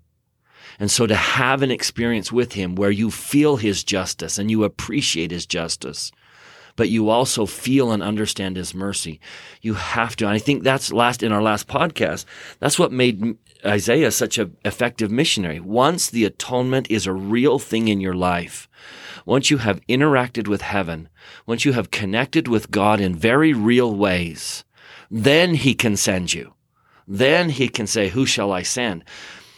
[0.80, 4.63] And so to have an experience with him where you feel his justice and you
[4.63, 6.11] appreciate his justice,
[6.76, 9.19] but you also feel and understand his mercy,
[9.61, 10.26] you have to.
[10.26, 12.26] And I think that's last in our last podcast.
[12.59, 15.59] That's what made Isaiah such an effective missionary.
[15.59, 18.67] Once the atonement is a real thing in your life,
[19.26, 21.09] once you have interacted with heaven,
[21.47, 24.65] once you have connected with God in very real ways,
[25.09, 26.53] then he can send you.
[27.07, 29.03] Then he can say, who shall I send?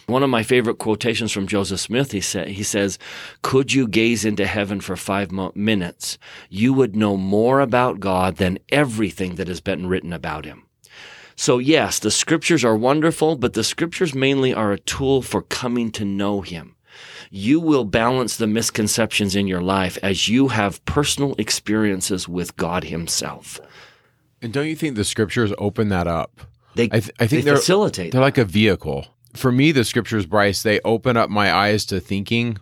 [0.07, 2.97] One of my favorite quotations from Joseph Smith, he, sa- he says,
[3.41, 6.17] Could you gaze into heaven for five mo- minutes,
[6.49, 10.63] you would know more about God than everything that has been written about him.
[11.35, 15.91] So, yes, the scriptures are wonderful, but the scriptures mainly are a tool for coming
[15.91, 16.77] to know him.
[17.29, 22.85] You will balance the misconceptions in your life as you have personal experiences with God
[22.85, 23.59] himself.
[24.41, 26.39] And don't you think the scriptures open that up?
[26.75, 28.13] They, I, th- I think they are facilitate.
[28.13, 29.05] They're like a vehicle.
[29.33, 32.57] For me, the scriptures, Bryce, they open up my eyes to thinking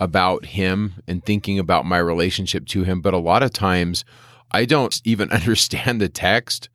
[0.00, 3.00] about Him and thinking about my relationship to Him.
[3.00, 4.04] But a lot of times,
[4.50, 6.68] I don't even understand the text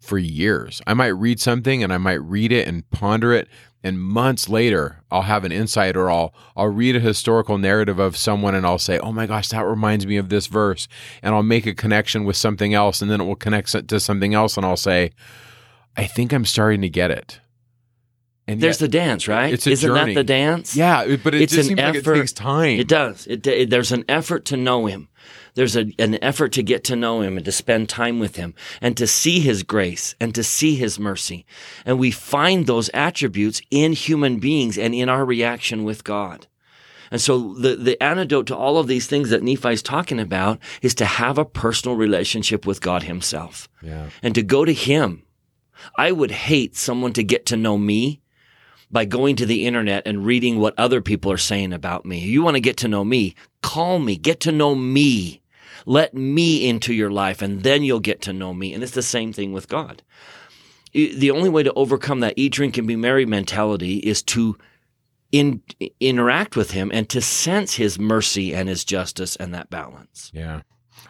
[0.00, 0.80] for years.
[0.86, 3.48] I might read something and I might read it and ponder it,
[3.82, 8.16] and months later I'll have an insight or I'll I'll read a historical narrative of
[8.16, 10.86] someone and I'll say, "Oh my gosh, that reminds me of this verse."
[11.22, 14.32] And I'll make a connection with something else and then it will connect to something
[14.34, 15.10] else and I'll say,
[15.96, 17.40] "I think I'm starting to get it."
[18.48, 19.52] And there's yet, the dance, right?
[19.52, 20.14] It's a Isn't journey.
[20.14, 20.76] that the dance?
[20.76, 22.10] Yeah, but it it's just an seems effort.
[22.10, 22.78] like it takes time.
[22.78, 23.26] It does.
[23.26, 25.08] It, it, there's an effort to know him.
[25.54, 28.54] There's a, an effort to get to know him and to spend time with him
[28.80, 31.44] and to see his grace and to see his mercy.
[31.84, 36.46] And we find those attributes in human beings and in our reaction with God.
[37.10, 40.58] And so the, the antidote to all of these things that Nephi is talking about
[40.82, 44.10] is to have a personal relationship with God himself yeah.
[44.22, 45.22] and to go to him.
[45.96, 48.20] I would hate someone to get to know me
[48.90, 52.18] by going to the internet and reading what other people are saying about me.
[52.20, 53.34] You want to get to know me?
[53.62, 54.16] Call me.
[54.16, 55.42] Get to know me.
[55.84, 58.74] Let me into your life and then you'll get to know me.
[58.74, 60.02] And it's the same thing with God.
[60.92, 64.56] The only way to overcome that eat, drink, and be merry mentality is to
[65.32, 65.62] in,
[66.00, 70.30] interact with him and to sense his mercy and his justice and that balance.
[70.32, 70.62] Yeah.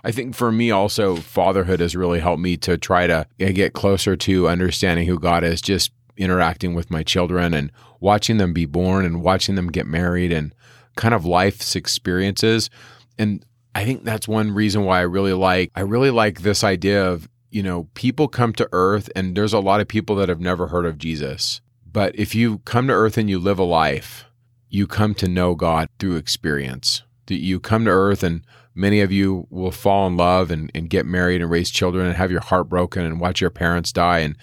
[0.02, 4.16] I think for me also, fatherhood has really helped me to try to get closer
[4.16, 9.04] to understanding who God is, just interacting with my children and watching them be born
[9.04, 10.54] and watching them get married and
[10.96, 12.70] kind of life's experiences.
[13.18, 13.44] And
[13.74, 17.28] I think that's one reason why I really like I really like this idea of,
[17.50, 20.68] you know, people come to earth and there's a lot of people that have never
[20.68, 21.60] heard of Jesus.
[21.90, 24.24] But if you come to earth and you live a life,
[24.68, 27.02] you come to know God through experience.
[27.26, 28.42] That you come to earth and
[28.76, 32.14] many of you will fall in love and, and get married and raise children and
[32.14, 34.18] have your heart broken and watch your parents die.
[34.18, 34.36] And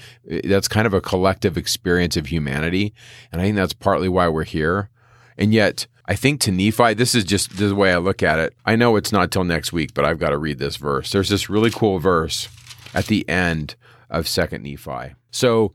[0.43, 2.93] that's kind of a collective experience of humanity.
[3.31, 4.89] And I think that's partly why we're here.
[5.37, 8.53] And yet, I think to Nephi, this is just the way I look at it.
[8.65, 11.11] I know it's not till next week, but I've got to read this verse.
[11.11, 12.49] There's this really cool verse
[12.93, 13.75] at the end
[14.09, 15.15] of Second Nephi.
[15.31, 15.73] So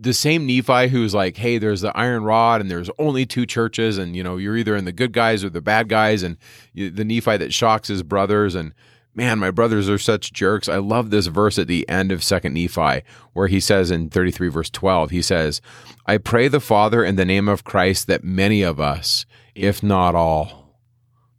[0.00, 3.98] the same Nephi who's like, hey, there's the iron rod and there's only two churches,
[3.98, 6.36] and you know, you're either in the good guys or the bad guys, and
[6.72, 8.74] you, the Nephi that shocks his brothers, and
[9.14, 10.68] man, my brothers are such jerks.
[10.68, 14.48] I love this verse at the end of Second Nephi, where he says in 33
[14.48, 15.60] verse 12, he says,
[16.06, 20.14] I pray the Father in the name of Christ that many of us, if not
[20.14, 20.67] all,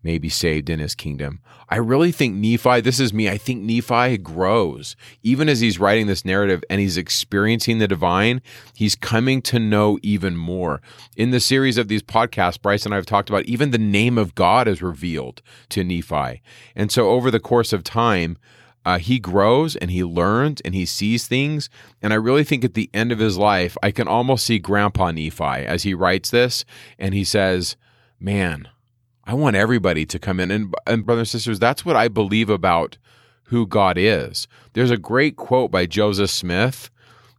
[0.04, 1.39] may be saved in his kingdom.
[1.70, 4.95] I really think Nephi, this is me, I think Nephi grows.
[5.22, 8.41] Even as he's writing this narrative and he's experiencing the divine,
[8.74, 10.82] he's coming to know even more.
[11.16, 14.18] In the series of these podcasts, Bryce and I have talked about even the name
[14.18, 16.41] of God is revealed to Nephi.
[16.76, 18.38] And so over the course of time,
[18.86, 21.70] uh, he grows and he learns and he sees things.
[22.02, 25.12] And I really think at the end of his life, I can almost see Grandpa
[25.12, 26.66] Nephi as he writes this
[26.97, 27.76] and he says,
[28.20, 28.68] Man,
[29.30, 30.50] I want everybody to come in.
[30.50, 32.98] And, and brothers and sisters, that's what I believe about
[33.44, 34.48] who God is.
[34.74, 36.90] There's a great quote by Joseph Smith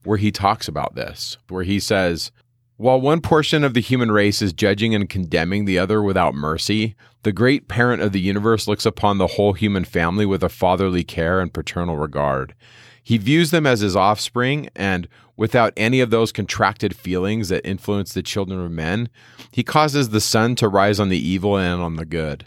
[0.05, 2.31] where he talks about this, where he says,
[2.77, 6.95] while one portion of the human race is judging and condemning the other without mercy,
[7.25, 11.03] the great parent of the universe looks upon the whole human family with a fatherly
[11.03, 12.55] care and paternal regard.
[13.03, 15.09] He views them as his offspring, and
[15.41, 19.09] without any of those contracted feelings that influence the children of men,
[19.51, 22.45] he causes the sun to rise on the evil and on the good,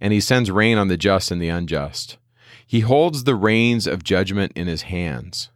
[0.00, 2.18] and he sends rain on the just and the unjust.
[2.66, 5.50] He holds the reins of judgment in his hands.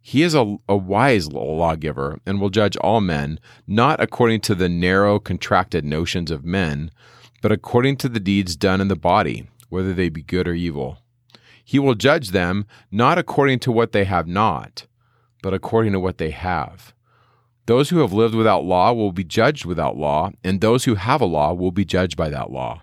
[0.00, 3.38] He is a, a wise lawgiver and will judge all men,
[3.68, 6.90] not according to the narrow, contracted notions of men,
[7.42, 10.98] but according to the deeds done in the body, whether they be good or evil.
[11.64, 14.87] He will judge them not according to what they have not,
[15.42, 16.92] but according to what they have.
[17.66, 21.20] Those who have lived without law will be judged without law, and those who have
[21.20, 22.82] a law will be judged by that law.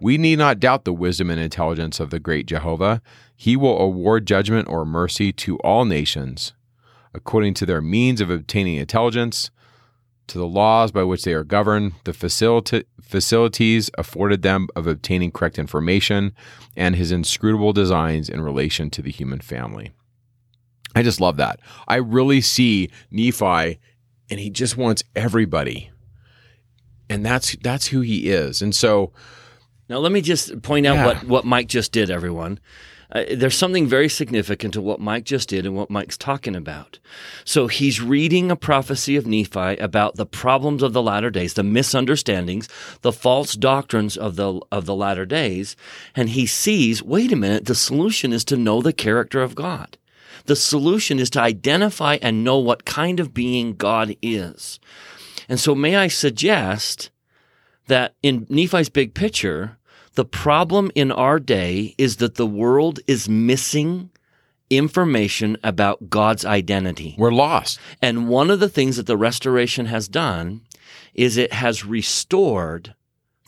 [0.00, 3.02] We need not doubt the wisdom and intelligence of the great Jehovah.
[3.34, 6.52] He will award judgment or mercy to all nations,
[7.14, 9.50] according to their means of obtaining intelligence,
[10.28, 15.32] to the laws by which they are governed, the facilita- facilities afforded them of obtaining
[15.32, 16.34] correct information,
[16.76, 19.90] and his inscrutable designs in relation to the human family.
[20.98, 21.60] I just love that.
[21.86, 23.78] I really see Nephi,
[24.30, 25.90] and he just wants everybody,
[27.08, 28.60] and that's that's who he is.
[28.62, 29.12] And so,
[29.88, 31.06] now let me just point out Yeah.
[31.06, 32.58] what what Mike just did, everyone.
[33.10, 36.98] Uh, there's something very significant to what Mike just did and what Mike's talking about.
[37.42, 41.62] So he's reading a prophecy of Nephi about the problems of the latter days, the
[41.62, 42.68] misunderstandings,
[43.00, 45.74] the false doctrines of the of the latter days,
[46.14, 49.96] and he sees, wait a minute, the solution is to know the character of God.
[50.48, 54.80] The solution is to identify and know what kind of being God is.
[55.46, 57.10] And so may I suggest
[57.86, 59.76] that in Nephi's big picture,
[60.14, 64.10] the problem in our day is that the world is missing
[64.70, 67.14] information about God's identity.
[67.18, 67.78] we're lost.
[68.00, 70.62] And one of the things that the restoration has done
[71.12, 72.94] is it has restored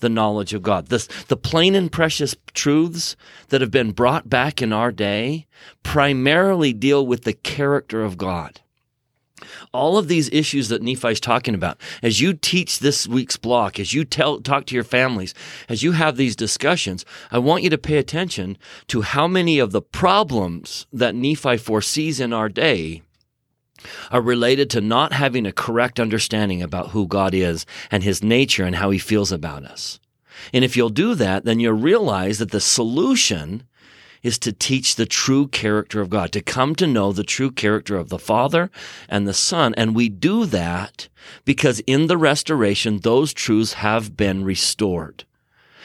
[0.01, 0.87] the knowledge of God.
[0.87, 3.17] The, the plain and precious truths
[3.49, 5.47] that have been brought back in our day
[5.83, 8.61] primarily deal with the character of God.
[9.73, 13.95] All of these issues that Nephi's talking about, as you teach this week's block, as
[13.95, 15.35] you tell, talk to your families,
[15.69, 19.73] as you have these discussions, I want you to pay attention to how many of
[19.73, 23.03] the problems that Nephi foresees in our day
[24.11, 28.65] are related to not having a correct understanding about who God is and his nature
[28.65, 30.01] and how he feels about us.
[30.53, 33.65] And if you'll do that, then you'll realize that the solution
[34.23, 37.97] is to teach the true character of God, to come to know the true character
[37.97, 38.71] of the Father
[39.09, 39.75] and the Son.
[39.77, 41.09] And we do that
[41.45, 45.25] because in the restoration, those truths have been restored.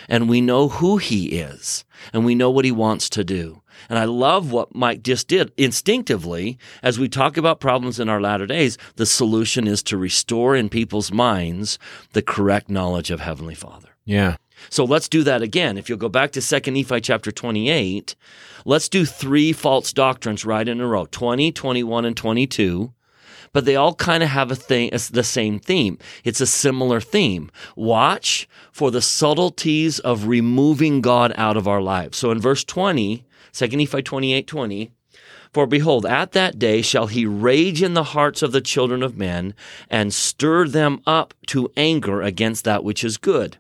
[0.08, 3.62] And we know who he is and we know what he wants to do.
[3.90, 5.52] And I love what Mike just did.
[5.58, 10.56] Instinctively, as we talk about problems in our latter days, the solution is to restore
[10.56, 11.80] in people's minds
[12.14, 13.90] the correct knowledge of Heavenly Father.
[14.06, 14.38] Yeah.
[14.70, 15.78] So let's do that again.
[15.78, 18.16] If you'll go back to 2 Nephi chapter 28,
[18.64, 22.94] let's do three false doctrines right in a row 20, 21, and 22.
[23.52, 25.98] But they all kind of have a thing, it's the same theme.
[26.26, 27.50] It's a similar theme.
[27.78, 32.18] Watch for the subtleties of removing God out of our lives.
[32.18, 33.24] So in verse 20,
[33.56, 34.91] 2 Nephi 28, 20,
[35.53, 39.18] for behold, at that day shall he rage in the hearts of the children of
[39.18, 39.53] men
[39.89, 43.58] and stir them up to anger against that which is good.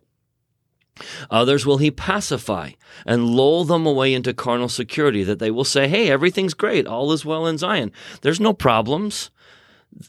[1.31, 2.71] Others will he pacify
[3.05, 6.85] and lull them away into carnal security, that they will say, Hey, everything's great.
[6.85, 7.93] All is well in Zion.
[8.21, 9.31] There's no problems.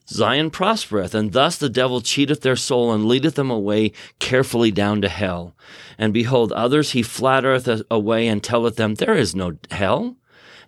[0.09, 5.01] Zion prospereth, and thus the devil cheateth their soul and leadeth them away carefully down
[5.03, 5.55] to hell.
[5.99, 10.16] And behold, others he flattereth away and telleth them, There is no hell.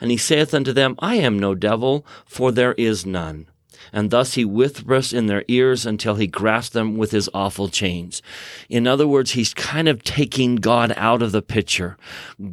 [0.00, 3.46] And he saith unto them, I am no devil, for there is none.
[3.92, 8.22] And thus he whispereth in their ears until he grasps them with his awful chains.
[8.68, 11.96] In other words, he's kind of taking God out of the picture.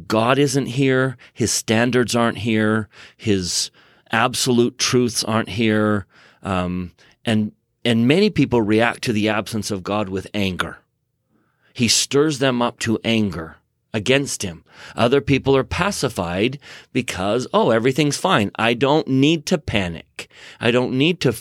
[0.08, 1.16] God isn't here.
[1.32, 2.88] His standards aren't here.
[3.16, 3.70] His
[4.10, 6.06] absolute truths aren't here.
[6.46, 6.92] Um,
[7.24, 7.52] and,
[7.84, 10.78] and many people react to the absence of God with anger.
[11.74, 13.56] He stirs them up to anger.
[13.96, 14.62] against him.
[14.94, 16.58] Other people are pacified
[16.92, 18.50] because, oh, everything's fine.
[18.56, 20.28] I don't need to panic.
[20.60, 21.34] I don't need to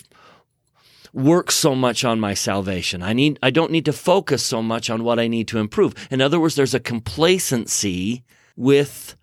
[1.11, 3.03] work so much on my salvation.
[3.03, 5.93] I need I don't need to focus so much on what I need to improve.
[6.09, 8.23] In other words, there's a complacency
[8.55, 9.17] with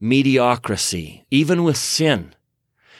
[0.00, 2.35] mediocrity, even with sin.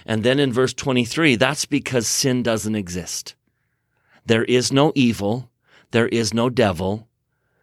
[0.06, 3.34] And then in verse 23, that's because sin doesn't exist.
[4.24, 5.50] There is no evil.
[5.90, 7.08] There is no devil.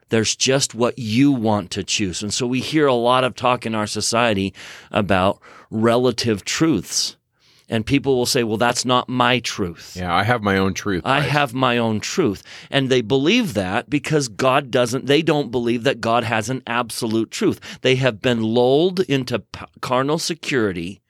[0.09, 2.21] There's just what you want to choose.
[2.21, 4.53] And so we hear a lot of talk in our society
[4.91, 5.41] about
[5.71, 7.15] relative truths.
[7.69, 9.95] And people will say, well, that's not my truth.
[9.95, 11.01] Yeah, I have my own truth.
[11.05, 11.29] I right?
[11.29, 12.43] have my own truth.
[12.69, 17.31] And they believe that because God doesn't, they don't believe that God has an absolute
[17.31, 17.79] truth.
[17.81, 19.43] They have been lulled into
[19.81, 21.01] carnal security,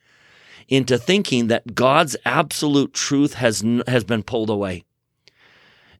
[0.68, 4.84] into thinking that God's absolute truth has, has been pulled away.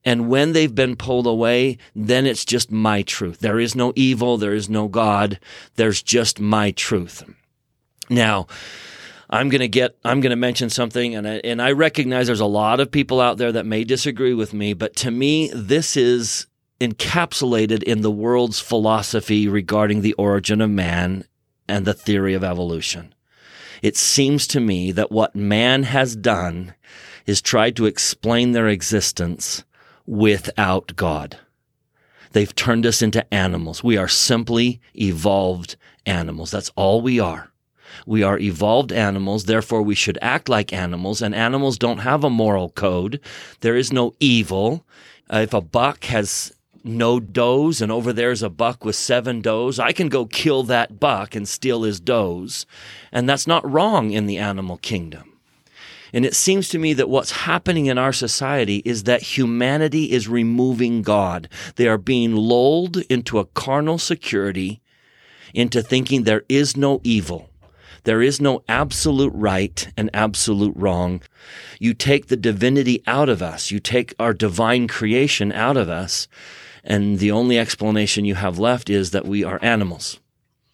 [0.05, 3.39] And when they've been pulled away, then it's just my truth.
[3.39, 4.37] There is no evil.
[4.37, 5.41] There is no God.
[5.77, 7.23] There's just my truth.
[8.11, 8.47] Now,
[9.31, 12.41] I'm going to get, I'm going to mention something, and I, and I recognize there's
[12.41, 15.97] a lot of people out there that may disagree with me, but to me, this
[15.97, 16.47] is
[16.81, 21.25] encapsulated in the world's philosophy regarding the origin of man
[21.67, 23.14] and the theory of evolution.
[23.85, 26.73] It seems to me that what man has done
[27.27, 29.63] is tried to explain their existence
[30.07, 31.39] without God.
[32.33, 33.85] They've turned us into animals.
[33.85, 35.77] We are simply evolved
[36.07, 36.51] animals.
[36.51, 37.51] That's all we are.
[38.07, 42.31] We are evolved animals, therefore we should act like animals, and animals don't have a
[42.31, 43.21] moral code.
[43.61, 44.87] There is no evil.
[45.31, 46.55] Uh, if a buck has
[46.85, 51.01] no does and over there's a buck with seven does, I can go kill that
[51.01, 52.67] buck and steal his does.
[53.11, 55.35] And that's not wrong in the animal kingdom.
[56.13, 60.29] And it seems to me that what's happening in our society is that humanity is
[60.29, 61.49] removing God.
[61.75, 64.81] They are being lulled into a carnal security,
[65.55, 67.51] into thinking there is no evil.
[68.05, 71.23] There is no absolute right and absolute wrong.
[71.81, 73.71] You take the divinity out of us.
[73.71, 76.29] You take our divine creation out of us.
[76.85, 80.21] And the only explanation you have left is that we are animals.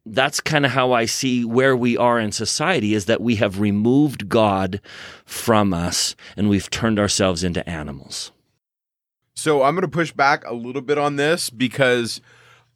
[0.05, 3.61] That's kind of how I see where we are in society is that we have
[3.61, 4.81] removed God
[5.25, 8.33] from us and we've turned ourselves into animals.
[9.37, 12.21] So I'm going to push back a little bit on this because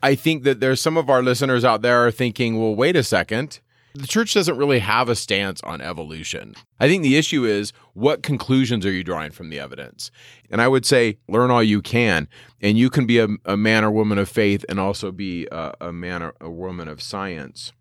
[0.02, 3.02] I think that there's some of our listeners out there are thinking, well, wait a
[3.02, 3.60] second.
[3.96, 6.56] The church doesn't really have a stance on evolution.
[6.80, 10.10] I think the issue is what conclusions are you drawing from the evidence?
[10.50, 12.26] And I would say learn all you can,
[12.60, 15.74] and you can be a, a man or woman of faith and also be a,
[15.80, 17.72] a man or a woman of science.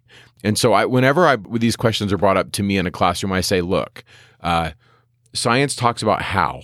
[0.43, 3.31] And so, I, whenever I, these questions are brought up to me in a classroom,
[3.31, 4.03] I say, look,
[4.41, 4.71] uh,
[5.33, 6.61] science talks about how,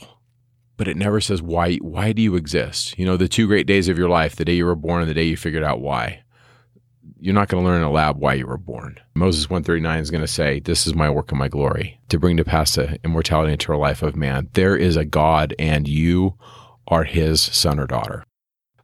[0.78, 1.78] but it never says why.
[1.78, 3.00] Why do you exist?
[3.00, 5.10] You know, the two great days of your life: the day you were born and
[5.10, 6.22] the day you figured out why
[7.20, 9.00] you're not going to learn in a lab why you were born.
[9.16, 12.38] Moses 139 is going to say, This is my work and my glory, to bring
[12.38, 14.50] to pass the immortality and eternal life of man.
[14.54, 16.36] There is a God, and you
[16.88, 18.24] are his son or daughter.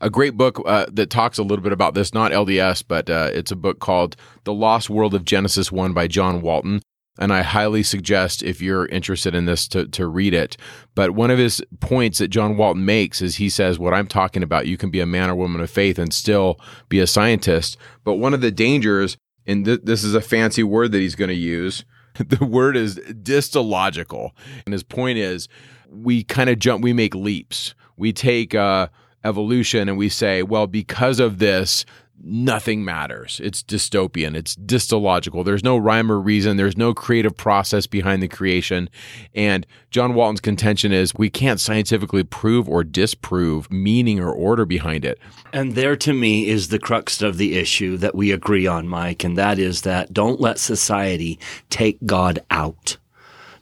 [0.01, 3.31] A great book uh, that talks a little bit about this, not LDS, but uh,
[3.33, 6.81] it's a book called The Lost World of Genesis 1 by John Walton
[7.17, 10.57] and I highly suggest if you're interested in this to, to read it.
[10.95, 14.43] But one of his points that John Walton makes is he says, What I'm talking
[14.43, 16.59] about, you can be a man or woman of faith and still
[16.89, 17.77] be a scientist.
[18.03, 21.29] But one of the dangers, and th- this is a fancy word that he's going
[21.29, 21.85] to use,
[22.17, 24.35] the word is distological.
[24.65, 25.47] And his point is,
[25.89, 27.75] we kind of jump, we make leaps.
[27.97, 28.89] We take uh,
[29.23, 31.85] evolution and we say, well, because of this,
[32.25, 33.39] nothing matters.
[33.43, 34.35] It's dystopian.
[34.35, 35.45] It's dystological.
[35.45, 36.57] There's no rhyme or reason.
[36.57, 38.89] There's no creative process behind the creation.
[39.33, 45.05] And John Walton's contention is we can't scientifically prove or disprove meaning or order behind
[45.05, 45.19] it.
[45.53, 49.23] And there to me is the crux of the issue that we agree on, Mike,
[49.23, 52.97] and that is that don't let society take God out.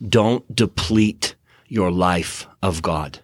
[0.08, 1.36] Don't deplete
[1.68, 3.23] your life of God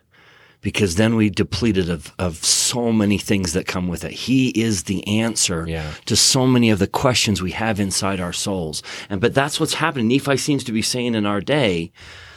[0.62, 4.12] because then we depleted of, of so many things that come with it.
[4.12, 5.92] He is the answer yeah.
[6.06, 8.84] to so many of the questions we have inside our souls.
[9.10, 10.10] And, but that's what's happening.
[10.10, 11.92] Nephi seems to be saying in our day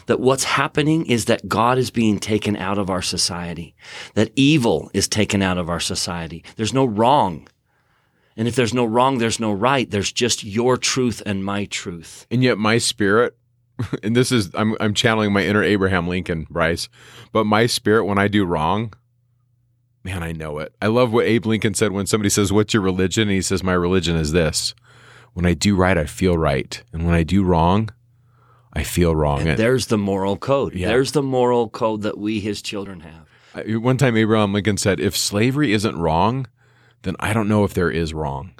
[0.07, 3.75] that what's happening is that God is being taken out of our society,
[4.14, 6.45] that evil is taken out of our society.
[6.57, 7.49] There's no wrong.
[8.37, 9.91] And if there's no wrong, there's no right.
[9.91, 12.27] There's just your truth and my truth.
[12.31, 13.37] And yet my spirit
[14.03, 16.89] and this is I'm I'm channeling my inner Abraham Lincoln, Bryce.
[17.33, 18.93] But my spirit when I do wrong,
[20.05, 20.74] man, I know it.
[20.80, 23.62] I love what Abe Lincoln said when somebody says, "What's your religion?" and he says,
[23.62, 24.74] "My religion is this:
[25.35, 27.91] when I do right, I feel right, and when I do wrong,
[28.72, 30.74] I feel wrong." And there's the moral code.
[30.74, 30.89] Yeah.
[30.89, 33.83] There's the moral code that we, his children, have.
[33.83, 36.47] One time, Abraham Lincoln said, "If slavery isn't wrong,
[37.03, 38.53] then I don't know if there is wrong."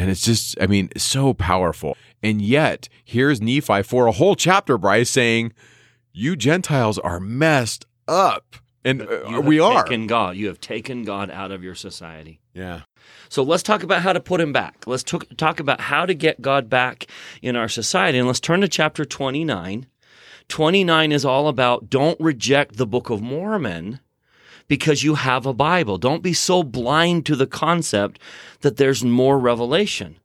[0.00, 1.94] And it's just, I mean, so powerful.
[2.22, 5.52] And yet, here's Nephi for a whole chapter, Bryce, saying,
[6.12, 8.56] You Gentiles are messed up.
[8.84, 9.84] And uh, we are.
[9.84, 10.36] Taken God.
[10.36, 12.40] You have taken God out of your society.
[12.54, 12.82] Yeah.
[13.28, 14.86] So let's talk about how to put him back.
[14.86, 17.06] Let's t- talk about how to get God back
[17.42, 18.18] in our society.
[18.18, 19.86] And let's turn to chapter 29.
[20.48, 24.00] 29 is all about don't reject the Book of Mormon
[24.66, 25.96] because you have a Bible.
[25.96, 28.18] Don't be so blind to the concept
[28.60, 30.18] that there's more revelation.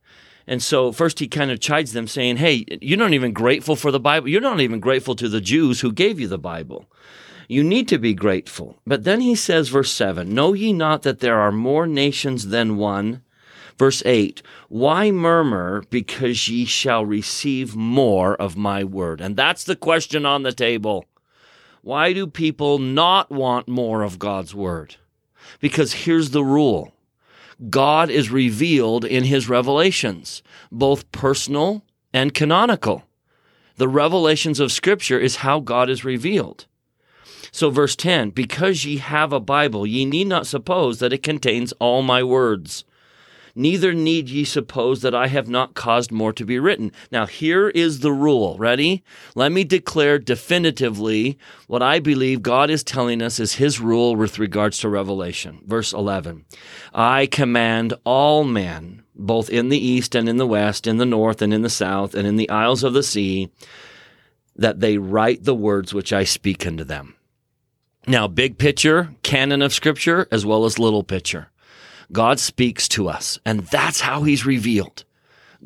[0.47, 3.91] And so first he kind of chides them saying, Hey, you're not even grateful for
[3.91, 4.27] the Bible.
[4.27, 6.85] You're not even grateful to the Jews who gave you the Bible.
[7.47, 8.79] You need to be grateful.
[8.87, 12.77] But then he says, verse 7 Know ye not that there are more nations than
[12.77, 13.21] one?
[13.77, 19.21] Verse 8 Why murmur because ye shall receive more of my word?
[19.21, 21.05] And that's the question on the table.
[21.81, 24.95] Why do people not want more of God's word?
[25.59, 26.94] Because here's the rule
[27.70, 31.84] God is revealed in his revelations, both personal
[32.14, 33.03] and canonical.
[33.78, 36.66] The revelations of Scripture is how God is revealed.
[37.51, 41.74] So, verse 10 Because ye have a Bible, ye need not suppose that it contains
[41.74, 42.84] all my words.
[43.58, 46.91] Neither need ye suppose that I have not caused more to be written.
[47.10, 48.58] Now, here is the rule.
[48.58, 49.01] Ready?
[49.34, 54.39] Let me declare definitively what I believe God is telling us is his rule with
[54.39, 55.62] regards to Revelation.
[55.66, 56.43] Verse 11
[56.93, 61.41] I command all men, both in the east and in the west, in the north
[61.41, 63.49] and in the south, and in the isles of the sea,
[64.58, 67.16] that they write the words which I speak unto them.
[68.06, 71.51] Now, big picture, canon of scripture, as well as little picture.
[72.12, 75.03] God speaks to us, and that's how he's revealed.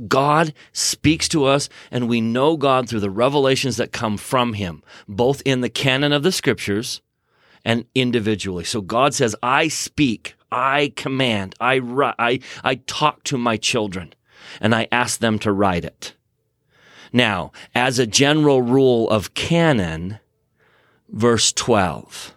[0.08, 4.82] God speaks to us, and we know God through the revelations that come from him,
[5.08, 7.02] both in the canon of the scriptures
[7.66, 8.64] and individually.
[8.64, 11.80] So God says, I speak, I command, I,
[12.18, 14.14] I, I talk to my children,
[14.62, 16.14] and I ask them to write it.
[17.12, 20.20] Now, as a general rule of canon,
[21.10, 22.36] verse 12.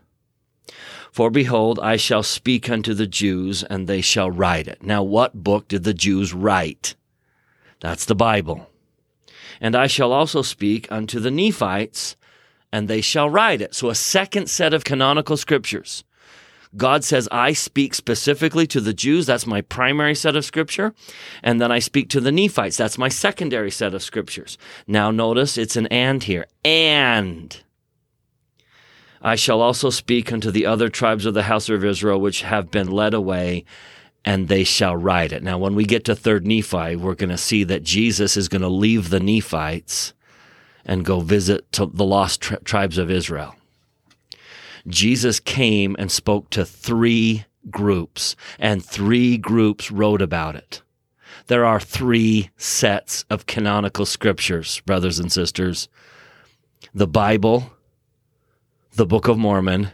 [1.12, 4.82] For behold, I shall speak unto the Jews, and they shall write it.
[4.82, 6.94] Now, what book did the Jews write?
[7.80, 8.70] That's the Bible.
[9.60, 12.16] And I shall also speak unto the Nephites,
[12.72, 13.74] and they shall write it.
[13.74, 16.02] So, a second set of canonical scriptures.
[16.74, 19.26] God says, I speak specifically to the Jews.
[19.26, 20.94] That's my primary set of scripture.
[21.42, 22.78] And then I speak to the Nephites.
[22.78, 24.56] That's my secondary set of scriptures.
[24.86, 26.46] Now, notice it's an and here.
[26.64, 27.60] And
[29.22, 32.72] I shall also speak unto the other tribes of the house of Israel which have
[32.72, 33.64] been led away,
[34.24, 35.42] and they shall write it.
[35.42, 38.62] Now, when we get to third Nephi, we're going to see that Jesus is going
[38.62, 40.12] to leave the Nephites
[40.84, 43.54] and go visit the lost tri- tribes of Israel.
[44.88, 50.82] Jesus came and spoke to three groups, and three groups wrote about it.
[51.46, 55.88] There are three sets of canonical scriptures, brothers and sisters.
[56.92, 57.72] The Bible,
[58.94, 59.90] the Book of Mormon,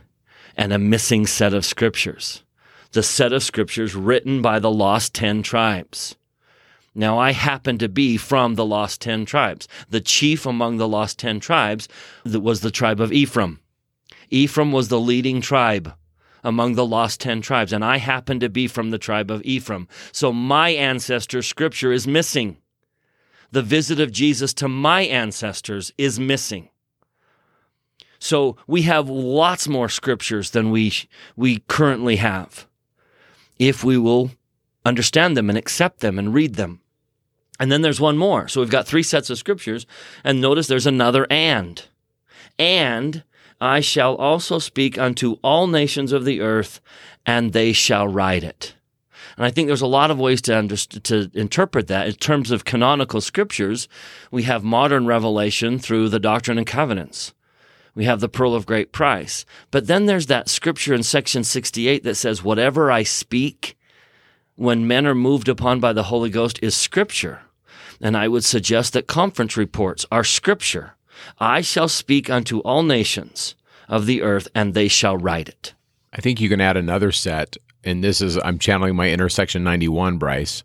[0.57, 2.43] and a missing set of scriptures.
[2.91, 6.17] The set of scriptures written by the lost 10 tribes.
[6.97, 9.69] Now, I happen to be from the lost 10 tribes.
[9.89, 11.87] The chief among the lost 10 tribes
[12.25, 13.61] was the tribe of Ephraim.
[14.31, 15.95] Ephraim was the leading tribe
[16.43, 19.87] among the lost 10 tribes, and I happen to be from the tribe of Ephraim.
[20.11, 22.57] So my ancestor scripture is missing.
[23.53, 26.69] The visit of Jesus to my ancestors is missing.
[28.19, 30.93] So we have lots more scriptures than we,
[31.37, 32.67] we currently have
[33.59, 34.31] if we will
[34.85, 36.81] understand them and accept them and read them.
[37.61, 38.49] And then there's one more.
[38.49, 39.87] So we've got three sets of scriptures
[40.25, 41.83] and notice there's another and.
[42.59, 43.25] And
[43.61, 46.81] I shall also speak unto all nations of the earth
[47.27, 48.75] and they shall write it.
[49.37, 52.51] And I think there's a lot of ways to underst- to interpret that in terms
[52.51, 53.89] of canonical scriptures.
[54.31, 57.35] We have modern revelation through the Doctrine and Covenants.
[57.99, 59.45] We have the pearl of great price.
[59.73, 63.77] But then there's that scripture in section 68 that says, whatever I speak
[64.55, 67.41] when men are moved upon by the Holy Ghost is scripture.
[68.01, 70.95] And I would suggest that conference reports are scripture.
[71.41, 73.57] I shall speak unto all nations
[73.89, 75.75] of the earth and they shall write it.
[76.13, 77.57] I think you can add another set.
[77.83, 80.63] And this is, I'm channeling my inner section 91, Bryce,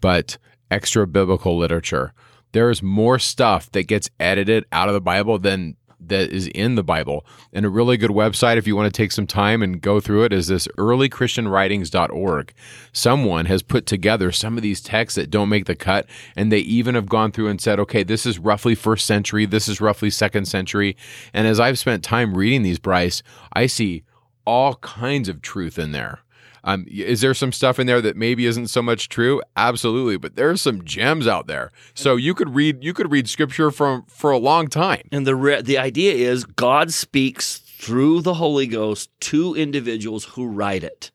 [0.00, 0.38] but
[0.70, 2.12] extra biblical literature.
[2.52, 5.76] There is more stuff that gets edited out of the Bible than
[6.08, 7.24] that is in the Bible.
[7.52, 10.24] And a really good website, if you want to take some time and go through
[10.24, 12.52] it, is this earlychristianwritings.org.
[12.92, 16.58] Someone has put together some of these texts that don't make the cut, and they
[16.58, 20.10] even have gone through and said, okay, this is roughly first century, this is roughly
[20.10, 20.96] second century.
[21.32, 23.22] And as I've spent time reading these, Bryce,
[23.52, 24.04] I see
[24.44, 26.20] all kinds of truth in there.
[26.64, 29.42] Um, is there some stuff in there that maybe isn't so much true?
[29.56, 31.72] Absolutely, but there's some gems out there.
[31.94, 35.08] So you could read you could read scripture from for a long time.
[35.10, 40.46] And the re- the idea is God speaks through the Holy Ghost to individuals who
[40.46, 41.10] write it.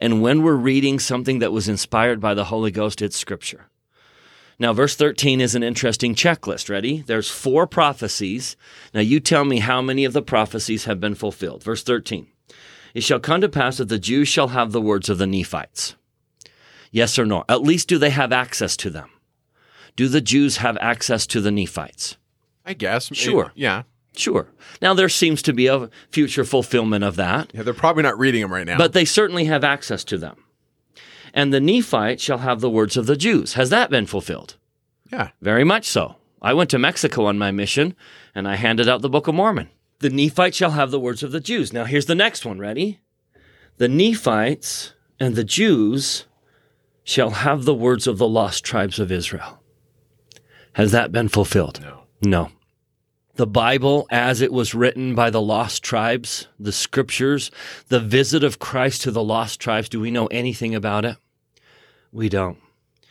[0.00, 3.70] And when we're reading something that was inspired by the Holy Ghost, it's scripture.
[4.58, 6.68] Now, verse 13 is an interesting checklist.
[6.68, 7.02] Ready?
[7.02, 8.56] There's four prophecies.
[8.92, 11.62] Now, you tell me how many of the prophecies have been fulfilled.
[11.62, 12.28] Verse 13
[12.94, 15.96] It shall come to pass that the Jews shall have the words of the Nephites.
[16.92, 17.44] Yes or no?
[17.48, 19.10] At least do they have access to them?
[19.96, 22.16] Do the Jews have access to the Nephites?
[22.64, 23.12] I guess.
[23.14, 23.52] Sure.
[23.54, 23.82] Yeah.
[24.16, 24.46] Sure.
[24.80, 27.62] Now, there seems to be a future fulfillment of that, Yeah.
[27.64, 28.78] They're probably not reading them right now.
[28.78, 30.36] but they certainly have access to them.
[31.32, 33.54] And the Nephites shall have the words of the Jews.
[33.54, 34.56] Has that been fulfilled?
[35.10, 35.30] yeah.
[35.42, 36.14] Very much so.
[36.40, 37.96] I went to Mexico on my mission
[38.36, 39.68] and I handed out the Book of Mormon.
[40.00, 41.72] The Nephites shall have the words of the Jews.
[41.72, 42.58] Now, here's the next one.
[42.58, 43.00] Ready?
[43.78, 46.26] The Nephites and the Jews
[47.04, 49.60] shall have the words of the lost tribes of Israel.
[50.74, 51.80] Has that been fulfilled?
[51.80, 52.02] No.
[52.22, 52.50] No.
[53.36, 57.50] The Bible, as it was written by the lost tribes, the scriptures,
[57.88, 61.16] the visit of Christ to the lost tribes, do we know anything about it?
[62.12, 62.58] We don't.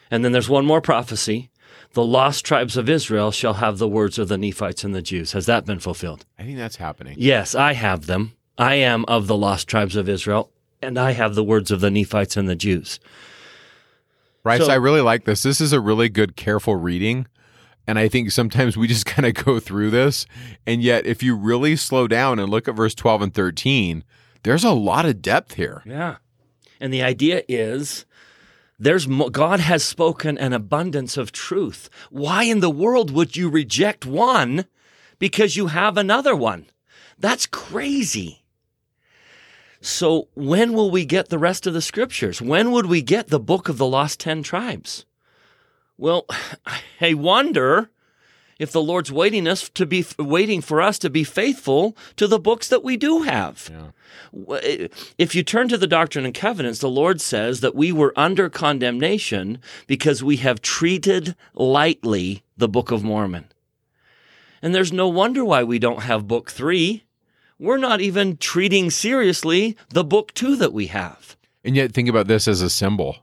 [0.09, 1.49] And then there's one more prophecy.
[1.93, 5.31] The lost tribes of Israel shall have the words of the Nephites and the Jews.
[5.33, 6.25] Has that been fulfilled?
[6.39, 7.15] I think that's happening.
[7.19, 8.33] Yes, I have them.
[8.57, 11.91] I am of the lost tribes of Israel, and I have the words of the
[11.91, 12.99] Nephites and the Jews.
[14.41, 15.43] Bryce, So- I really like this.
[15.43, 17.27] This is a really good, careful reading.
[17.85, 20.25] And I think sometimes we just kind of go through this.
[20.65, 24.03] And yet, if you really slow down and look at verse 12 and 13,
[24.43, 25.83] there's a lot of depth here.
[25.85, 26.17] Yeah.
[26.79, 28.05] And the idea is
[28.83, 31.89] there's mo- God has spoken an abundance of truth.
[32.09, 34.65] Why in the world would you reject one
[35.19, 36.67] because you have another one?
[37.17, 38.43] That's crazy.
[39.79, 42.41] So when will we get the rest of the scriptures?
[42.41, 45.05] When would we get the book of the lost 10 tribes?
[45.97, 46.25] Well,
[47.01, 47.89] I wonder
[48.63, 52.39] if the Lord's waiting us to be waiting for us to be faithful to the
[52.39, 53.69] books that we do have.
[54.63, 54.87] Eh,
[55.17, 58.49] if you turn to the Doctrine and Covenants, the Lord says that we were under
[58.49, 63.45] condemnation because we have treated lightly the Book of Mormon.
[64.61, 67.03] And there's no wonder why we don't have Book 3.
[67.59, 71.35] We're not even treating seriously the Book 2 that we have.
[71.65, 73.17] And yet, think about this as a symbol.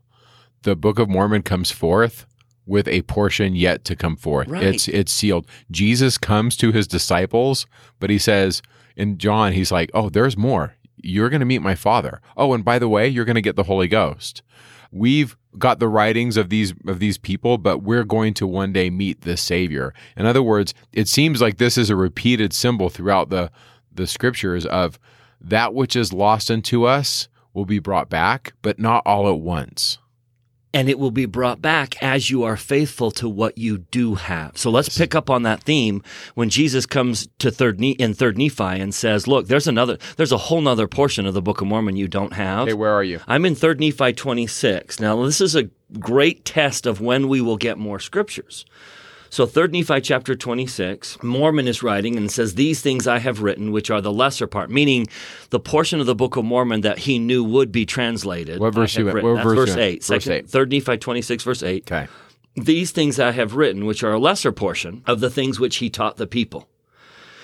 [0.62, 2.26] The Book of Mormon comes forth
[2.71, 4.47] with a portion yet to come forth.
[4.47, 4.62] Right.
[4.62, 5.47] It's it's sealed.
[5.73, 7.66] Jesus comes to his disciples,
[7.99, 8.62] but he says
[8.97, 10.77] in John, he's like, "Oh, there's more.
[11.03, 12.21] You're going to meet my Father.
[12.37, 14.43] Oh, and by the way, you're going to get the Holy Ghost."
[14.93, 18.89] We've got the writings of these of these people, but we're going to one day
[18.89, 19.93] meet the Savior.
[20.16, 23.51] In other words, it seems like this is a repeated symbol throughout the
[23.93, 24.99] the scriptures of
[25.41, 29.99] that which is lost unto us will be brought back, but not all at once.
[30.73, 34.57] And it will be brought back as you are faithful to what you do have.
[34.57, 36.03] So let's pick up on that theme
[36.35, 40.33] when Jesus comes to third ne- in third Nephi and says, "Look, there's another, there's
[40.33, 43.05] a whole nother portion of the Book of Mormon you don't have." Hey, where are
[43.05, 43.21] you?
[43.27, 45.01] I'm in third Nephi 26.
[45.01, 48.64] Now this is a great test of when we will get more scriptures.
[49.31, 53.70] So third Nephi chapter 26, Mormon is writing and says, These things I have written,
[53.70, 55.07] which are the lesser part, meaning
[55.51, 58.59] the portion of the Book of Mormon that he knew would be translated.
[58.59, 59.22] What verse you at?
[59.22, 59.99] What verse verse 8.
[59.99, 60.51] Verse Second, eight.
[60.51, 61.91] Third Nephi 26, verse 8.
[61.91, 62.09] Okay.
[62.57, 65.89] These things I have written, which are a lesser portion of the things which he
[65.89, 66.68] taught the people.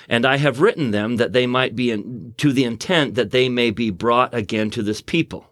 [0.08, 3.48] And I have written them that they might be in, to the intent that they
[3.48, 5.50] may be brought again to this people.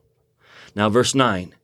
[0.75, 1.55] Now, verse 9.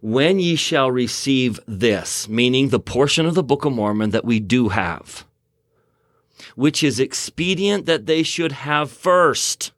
[0.00, 4.38] When ye shall receive this, meaning the portion of the Book of Mormon that we
[4.38, 5.26] do have,
[6.54, 9.72] which is expedient that they should have first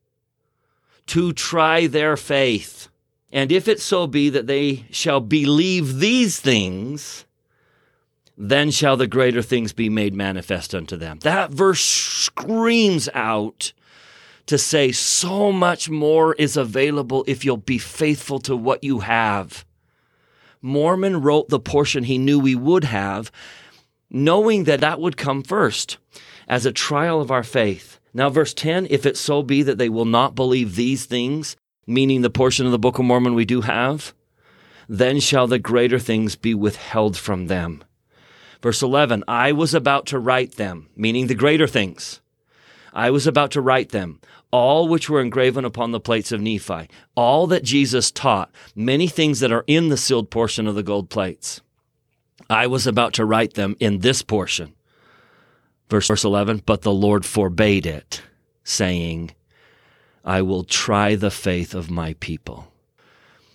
[1.07, 2.89] to try their faith.
[3.33, 7.25] And if it so be that they shall believe these things,
[8.37, 11.19] then shall the greater things be made manifest unto them.
[11.23, 13.73] That verse screams out
[14.47, 19.65] to say so much more is available if you'll be faithful to what you have.
[20.63, 23.33] Mormon wrote the portion he knew we would have,
[24.11, 25.99] knowing that that would come first
[26.49, 27.99] as a trial of our faith.
[28.13, 31.57] Now, verse 10 if it so be that they will not believe these things,
[31.87, 34.15] meaning the portion of the Book of Mormon we do have,
[34.89, 37.85] then shall the greater things be withheld from them.
[38.61, 42.21] Verse 11 I was about to write them, meaning the greater things.
[42.93, 44.21] I was about to write them,
[44.51, 49.41] all which were engraven upon the plates of Nephi, all that Jesus taught, many things
[49.41, 51.61] that are in the sealed portion of the gold plates.
[52.49, 54.75] I was about to write them in this portion.
[55.89, 58.23] Verse, verse 11, but the Lord forbade it,
[58.65, 59.33] saying,
[60.25, 62.73] I will try the faith of my people.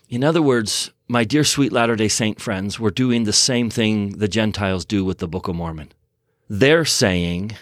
[0.09, 4.17] In other words, my dear sweet Latter day Saint friends, we're doing the same thing
[4.17, 5.91] the Gentiles do with the Book of Mormon.
[6.49, 7.53] They're saying,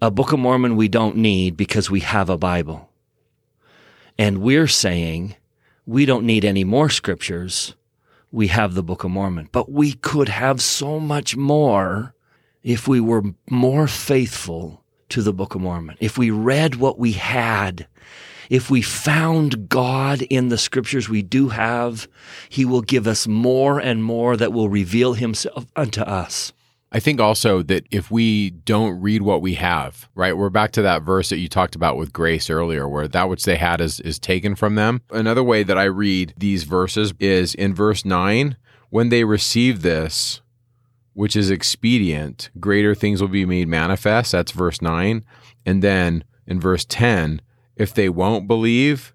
[0.00, 2.90] a Book of Mormon we don't need because we have a Bible.
[4.16, 5.36] And we're saying,
[5.86, 7.74] we don't need any more scriptures.
[8.30, 9.48] We have the Book of Mormon.
[9.52, 12.14] But we could have so much more
[12.62, 15.96] if we were more faithful to the Book of Mormon.
[16.00, 17.86] If we read what we had
[18.48, 22.08] if we found God in the scriptures we do have,
[22.48, 26.52] he will give us more and more that will reveal himself unto us.
[26.90, 30.36] I think also that if we don't read what we have, right?
[30.36, 33.44] We're back to that verse that you talked about with grace earlier, where that which
[33.44, 35.02] they had is, is taken from them.
[35.10, 38.56] Another way that I read these verses is in verse 9
[38.90, 40.40] when they receive this,
[41.12, 44.32] which is expedient, greater things will be made manifest.
[44.32, 45.24] That's verse 9.
[45.66, 47.42] And then in verse 10,
[47.76, 49.12] if they won't believe,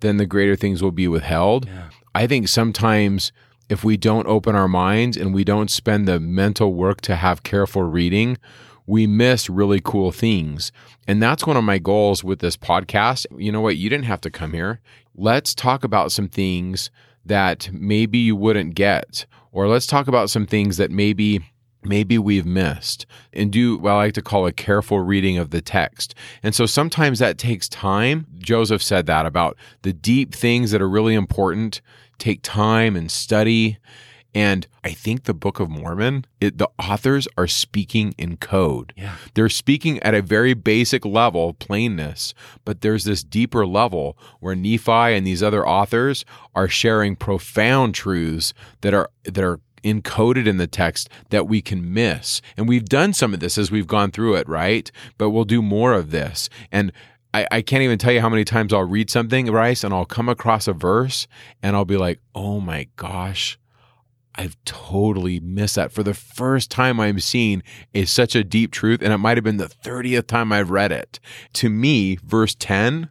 [0.00, 1.66] then the greater things will be withheld.
[1.66, 1.88] Yeah.
[2.14, 3.32] I think sometimes
[3.68, 7.42] if we don't open our minds and we don't spend the mental work to have
[7.42, 8.38] careful reading,
[8.86, 10.70] we miss really cool things.
[11.08, 13.26] And that's one of my goals with this podcast.
[13.36, 13.76] You know what?
[13.76, 14.80] You didn't have to come here.
[15.14, 16.90] Let's talk about some things
[17.24, 21.40] that maybe you wouldn't get, or let's talk about some things that maybe
[21.82, 25.60] maybe we've missed and do what I like to call a careful reading of the
[25.60, 26.16] text.
[26.42, 28.26] And so sometimes that takes time.
[28.38, 31.80] Joseph said that about the deep things that are really important
[32.18, 33.78] take time and study.
[34.34, 38.92] And I think the Book of Mormon, it, the authors are speaking in code.
[38.94, 39.16] Yeah.
[39.32, 42.34] They're speaking at a very basic level, plainness,
[42.66, 48.52] but there's this deeper level where Nephi and these other authors are sharing profound truths
[48.82, 52.42] that are that are encoded in the text that we can miss.
[52.56, 54.90] And we've done some of this as we've gone through it, right?
[55.16, 56.50] But we'll do more of this.
[56.70, 56.92] And
[57.36, 60.06] I, I can't even tell you how many times I'll read something, Bryce, and I'll
[60.06, 61.26] come across a verse
[61.62, 63.58] and I'll be like, oh my gosh,
[64.34, 65.92] I've totally missed that.
[65.92, 67.62] For the first time I'm seeing
[67.92, 70.92] is such a deep truth, and it might have been the 30th time I've read
[70.92, 71.20] it.
[71.54, 73.10] To me, verse 10,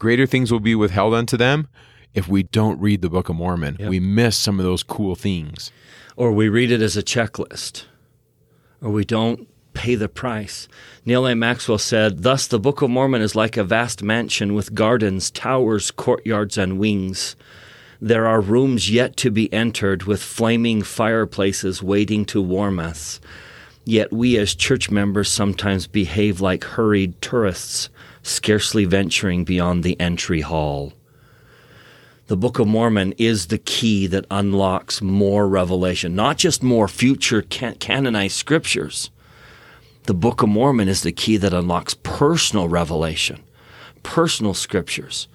[0.00, 1.68] greater things will be withheld unto them
[2.12, 3.76] if we don't read the Book of Mormon.
[3.78, 3.90] Yep.
[3.90, 5.70] We miss some of those cool things
[6.16, 7.84] or we read it as a checklist,
[8.80, 10.68] or we don't pay the price.
[11.04, 11.34] Neal A.
[11.34, 15.90] Maxwell said, Thus the Book of Mormon is like a vast mansion with gardens, towers,
[15.90, 17.36] courtyards, and wings.
[18.00, 23.20] There are rooms yet to be entered with flaming fireplaces waiting to warm us.
[23.84, 27.90] Yet we as church members sometimes behave like hurried tourists,
[28.22, 30.94] scarcely venturing beyond the entry hall
[32.26, 37.42] the Book of Mormon is the key that unlocks more revelation, not just more future
[37.42, 39.10] can- canonized scriptures.
[40.06, 43.42] The Book of Mormon is the key that unlocks personal revelation,
[44.02, 45.28] personal scriptures.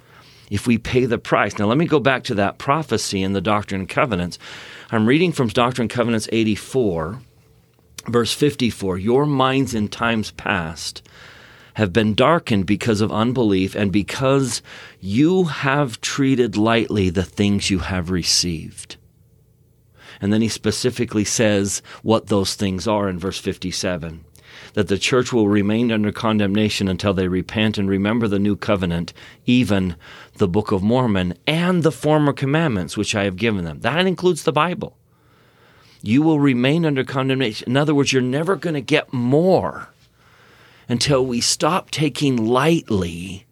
[0.51, 1.57] If we pay the price.
[1.57, 4.37] Now, let me go back to that prophecy in the Doctrine and Covenants.
[4.91, 7.19] I'm reading from Doctrine and Covenants 84,
[8.07, 8.99] verse 54.
[8.99, 11.01] Your minds in times past
[11.73, 14.61] have been darkened because of unbelief and because
[14.99, 18.97] you have treated lightly the things you have received.
[20.21, 24.25] And then he specifically says what those things are in verse 57
[24.73, 29.13] that the church will remain under condemnation until they repent and remember the new covenant,
[29.45, 29.95] even
[30.35, 33.79] the Book of Mormon and the former commandments which I have given them.
[33.81, 34.97] That includes the Bible.
[36.01, 37.69] You will remain under condemnation.
[37.69, 39.89] In other words, you're never going to get more
[40.87, 43.45] until we stop taking lightly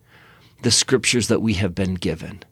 [0.63, 2.43] the scriptures that we have been given.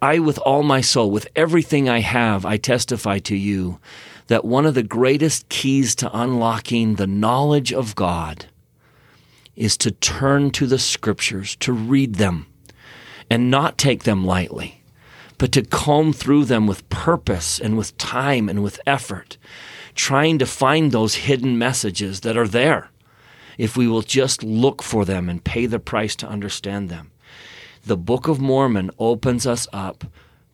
[0.00, 3.80] I, with all my soul, with everything I have, I testify to you
[4.28, 8.46] that one of the greatest keys to unlocking the knowledge of God
[9.56, 12.46] is to turn to the scriptures, to read them,
[13.28, 14.82] and not take them lightly,
[15.36, 19.36] but to comb through them with purpose and with time and with effort,
[19.94, 22.90] trying to find those hidden messages that are there
[23.56, 27.10] if we will just look for them and pay the price to understand them.
[27.84, 30.04] The Book of Mormon opens us up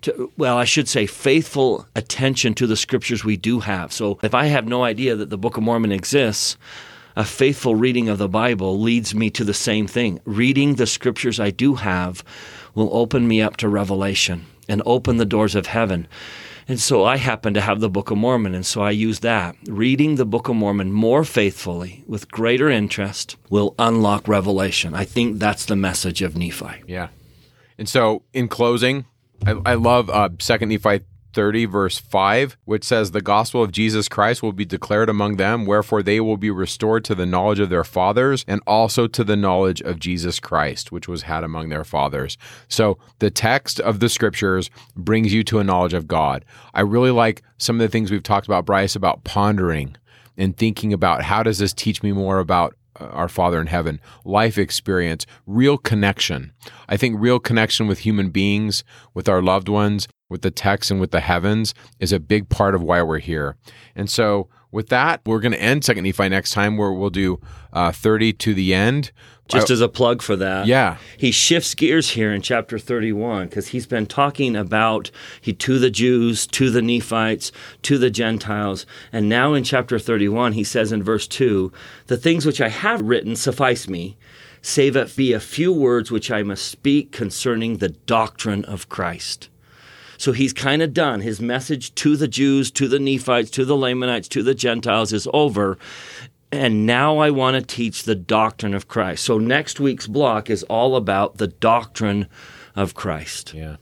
[0.05, 3.93] to, well, I should say, faithful attention to the scriptures we do have.
[3.93, 6.57] So if I have no idea that the Book of Mormon exists,
[7.17, 10.21] a faithful reading of the Bible leads me to the same thing.
[10.25, 12.25] Reading the scriptures I do have
[12.75, 16.09] will open me up to revelation and open the doors of heaven.
[16.67, 19.55] And so I happen to have the Book of Mormon, and so I use that.
[19.67, 24.95] Reading the Book of Mormon more faithfully, with greater interest, will unlock revelation.
[24.95, 26.83] I think that's the message of Nephi.
[26.87, 27.09] Yeah.
[27.77, 29.05] And so, in closing,
[29.47, 31.01] I, I love uh, Second Nephi
[31.35, 35.67] 30, verse 5, which says, The gospel of Jesus Christ will be declared among them,
[35.67, 39.37] wherefore they will be restored to the knowledge of their fathers and also to the
[39.37, 42.39] knowledge of Jesus Christ, which was had among their fathers.
[42.69, 46.45] So the text of the scriptures brings you to a knowledge of God.
[46.73, 49.97] I really like some of the things we've talked about, Bryce, about pondering
[50.37, 54.59] and thinking about how does this teach me more about our Father in heaven, life
[54.59, 56.53] experience, real connection.
[56.89, 58.85] I think real connection with human beings,
[59.15, 62.75] with our loved ones, with the text and with the heavens is a big part
[62.75, 63.57] of why we're here.
[63.95, 67.39] And so, with that, we're going to end Second Nephi next time, where we'll do
[67.73, 69.13] uh, 30 to the end.
[69.49, 70.67] Just as a plug for that.
[70.67, 70.97] Yeah.
[71.19, 75.91] He shifts gears here in chapter 31 because he's been talking about he to the
[75.91, 78.87] Jews, to the Nephites, to the Gentiles.
[79.13, 81.71] And now in chapter 31, he says in verse 2
[82.07, 84.17] The things which I have written suffice me,
[84.63, 89.51] save it be a few words which I must speak concerning the doctrine of Christ.
[90.17, 91.21] So he's kind of done.
[91.21, 95.29] His message to the Jews, to the Nephites, to the Lamanites, to the Gentiles is
[95.35, 95.77] over.
[96.55, 99.25] And now I want to teach the doctrine of Christ.
[99.25, 102.29] So next week's block is all about the doctrine
[102.77, 103.55] of Christ.
[103.55, 103.77] Yeah.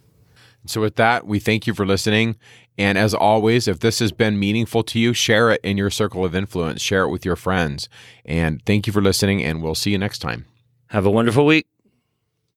[0.64, 2.36] So, with that, we thank you for listening.
[2.78, 6.24] And as always, if this has been meaningful to you, share it in your circle
[6.24, 7.88] of influence, share it with your friends.
[8.24, 10.46] And thank you for listening, and we'll see you next time.
[10.88, 11.71] Have a wonderful week.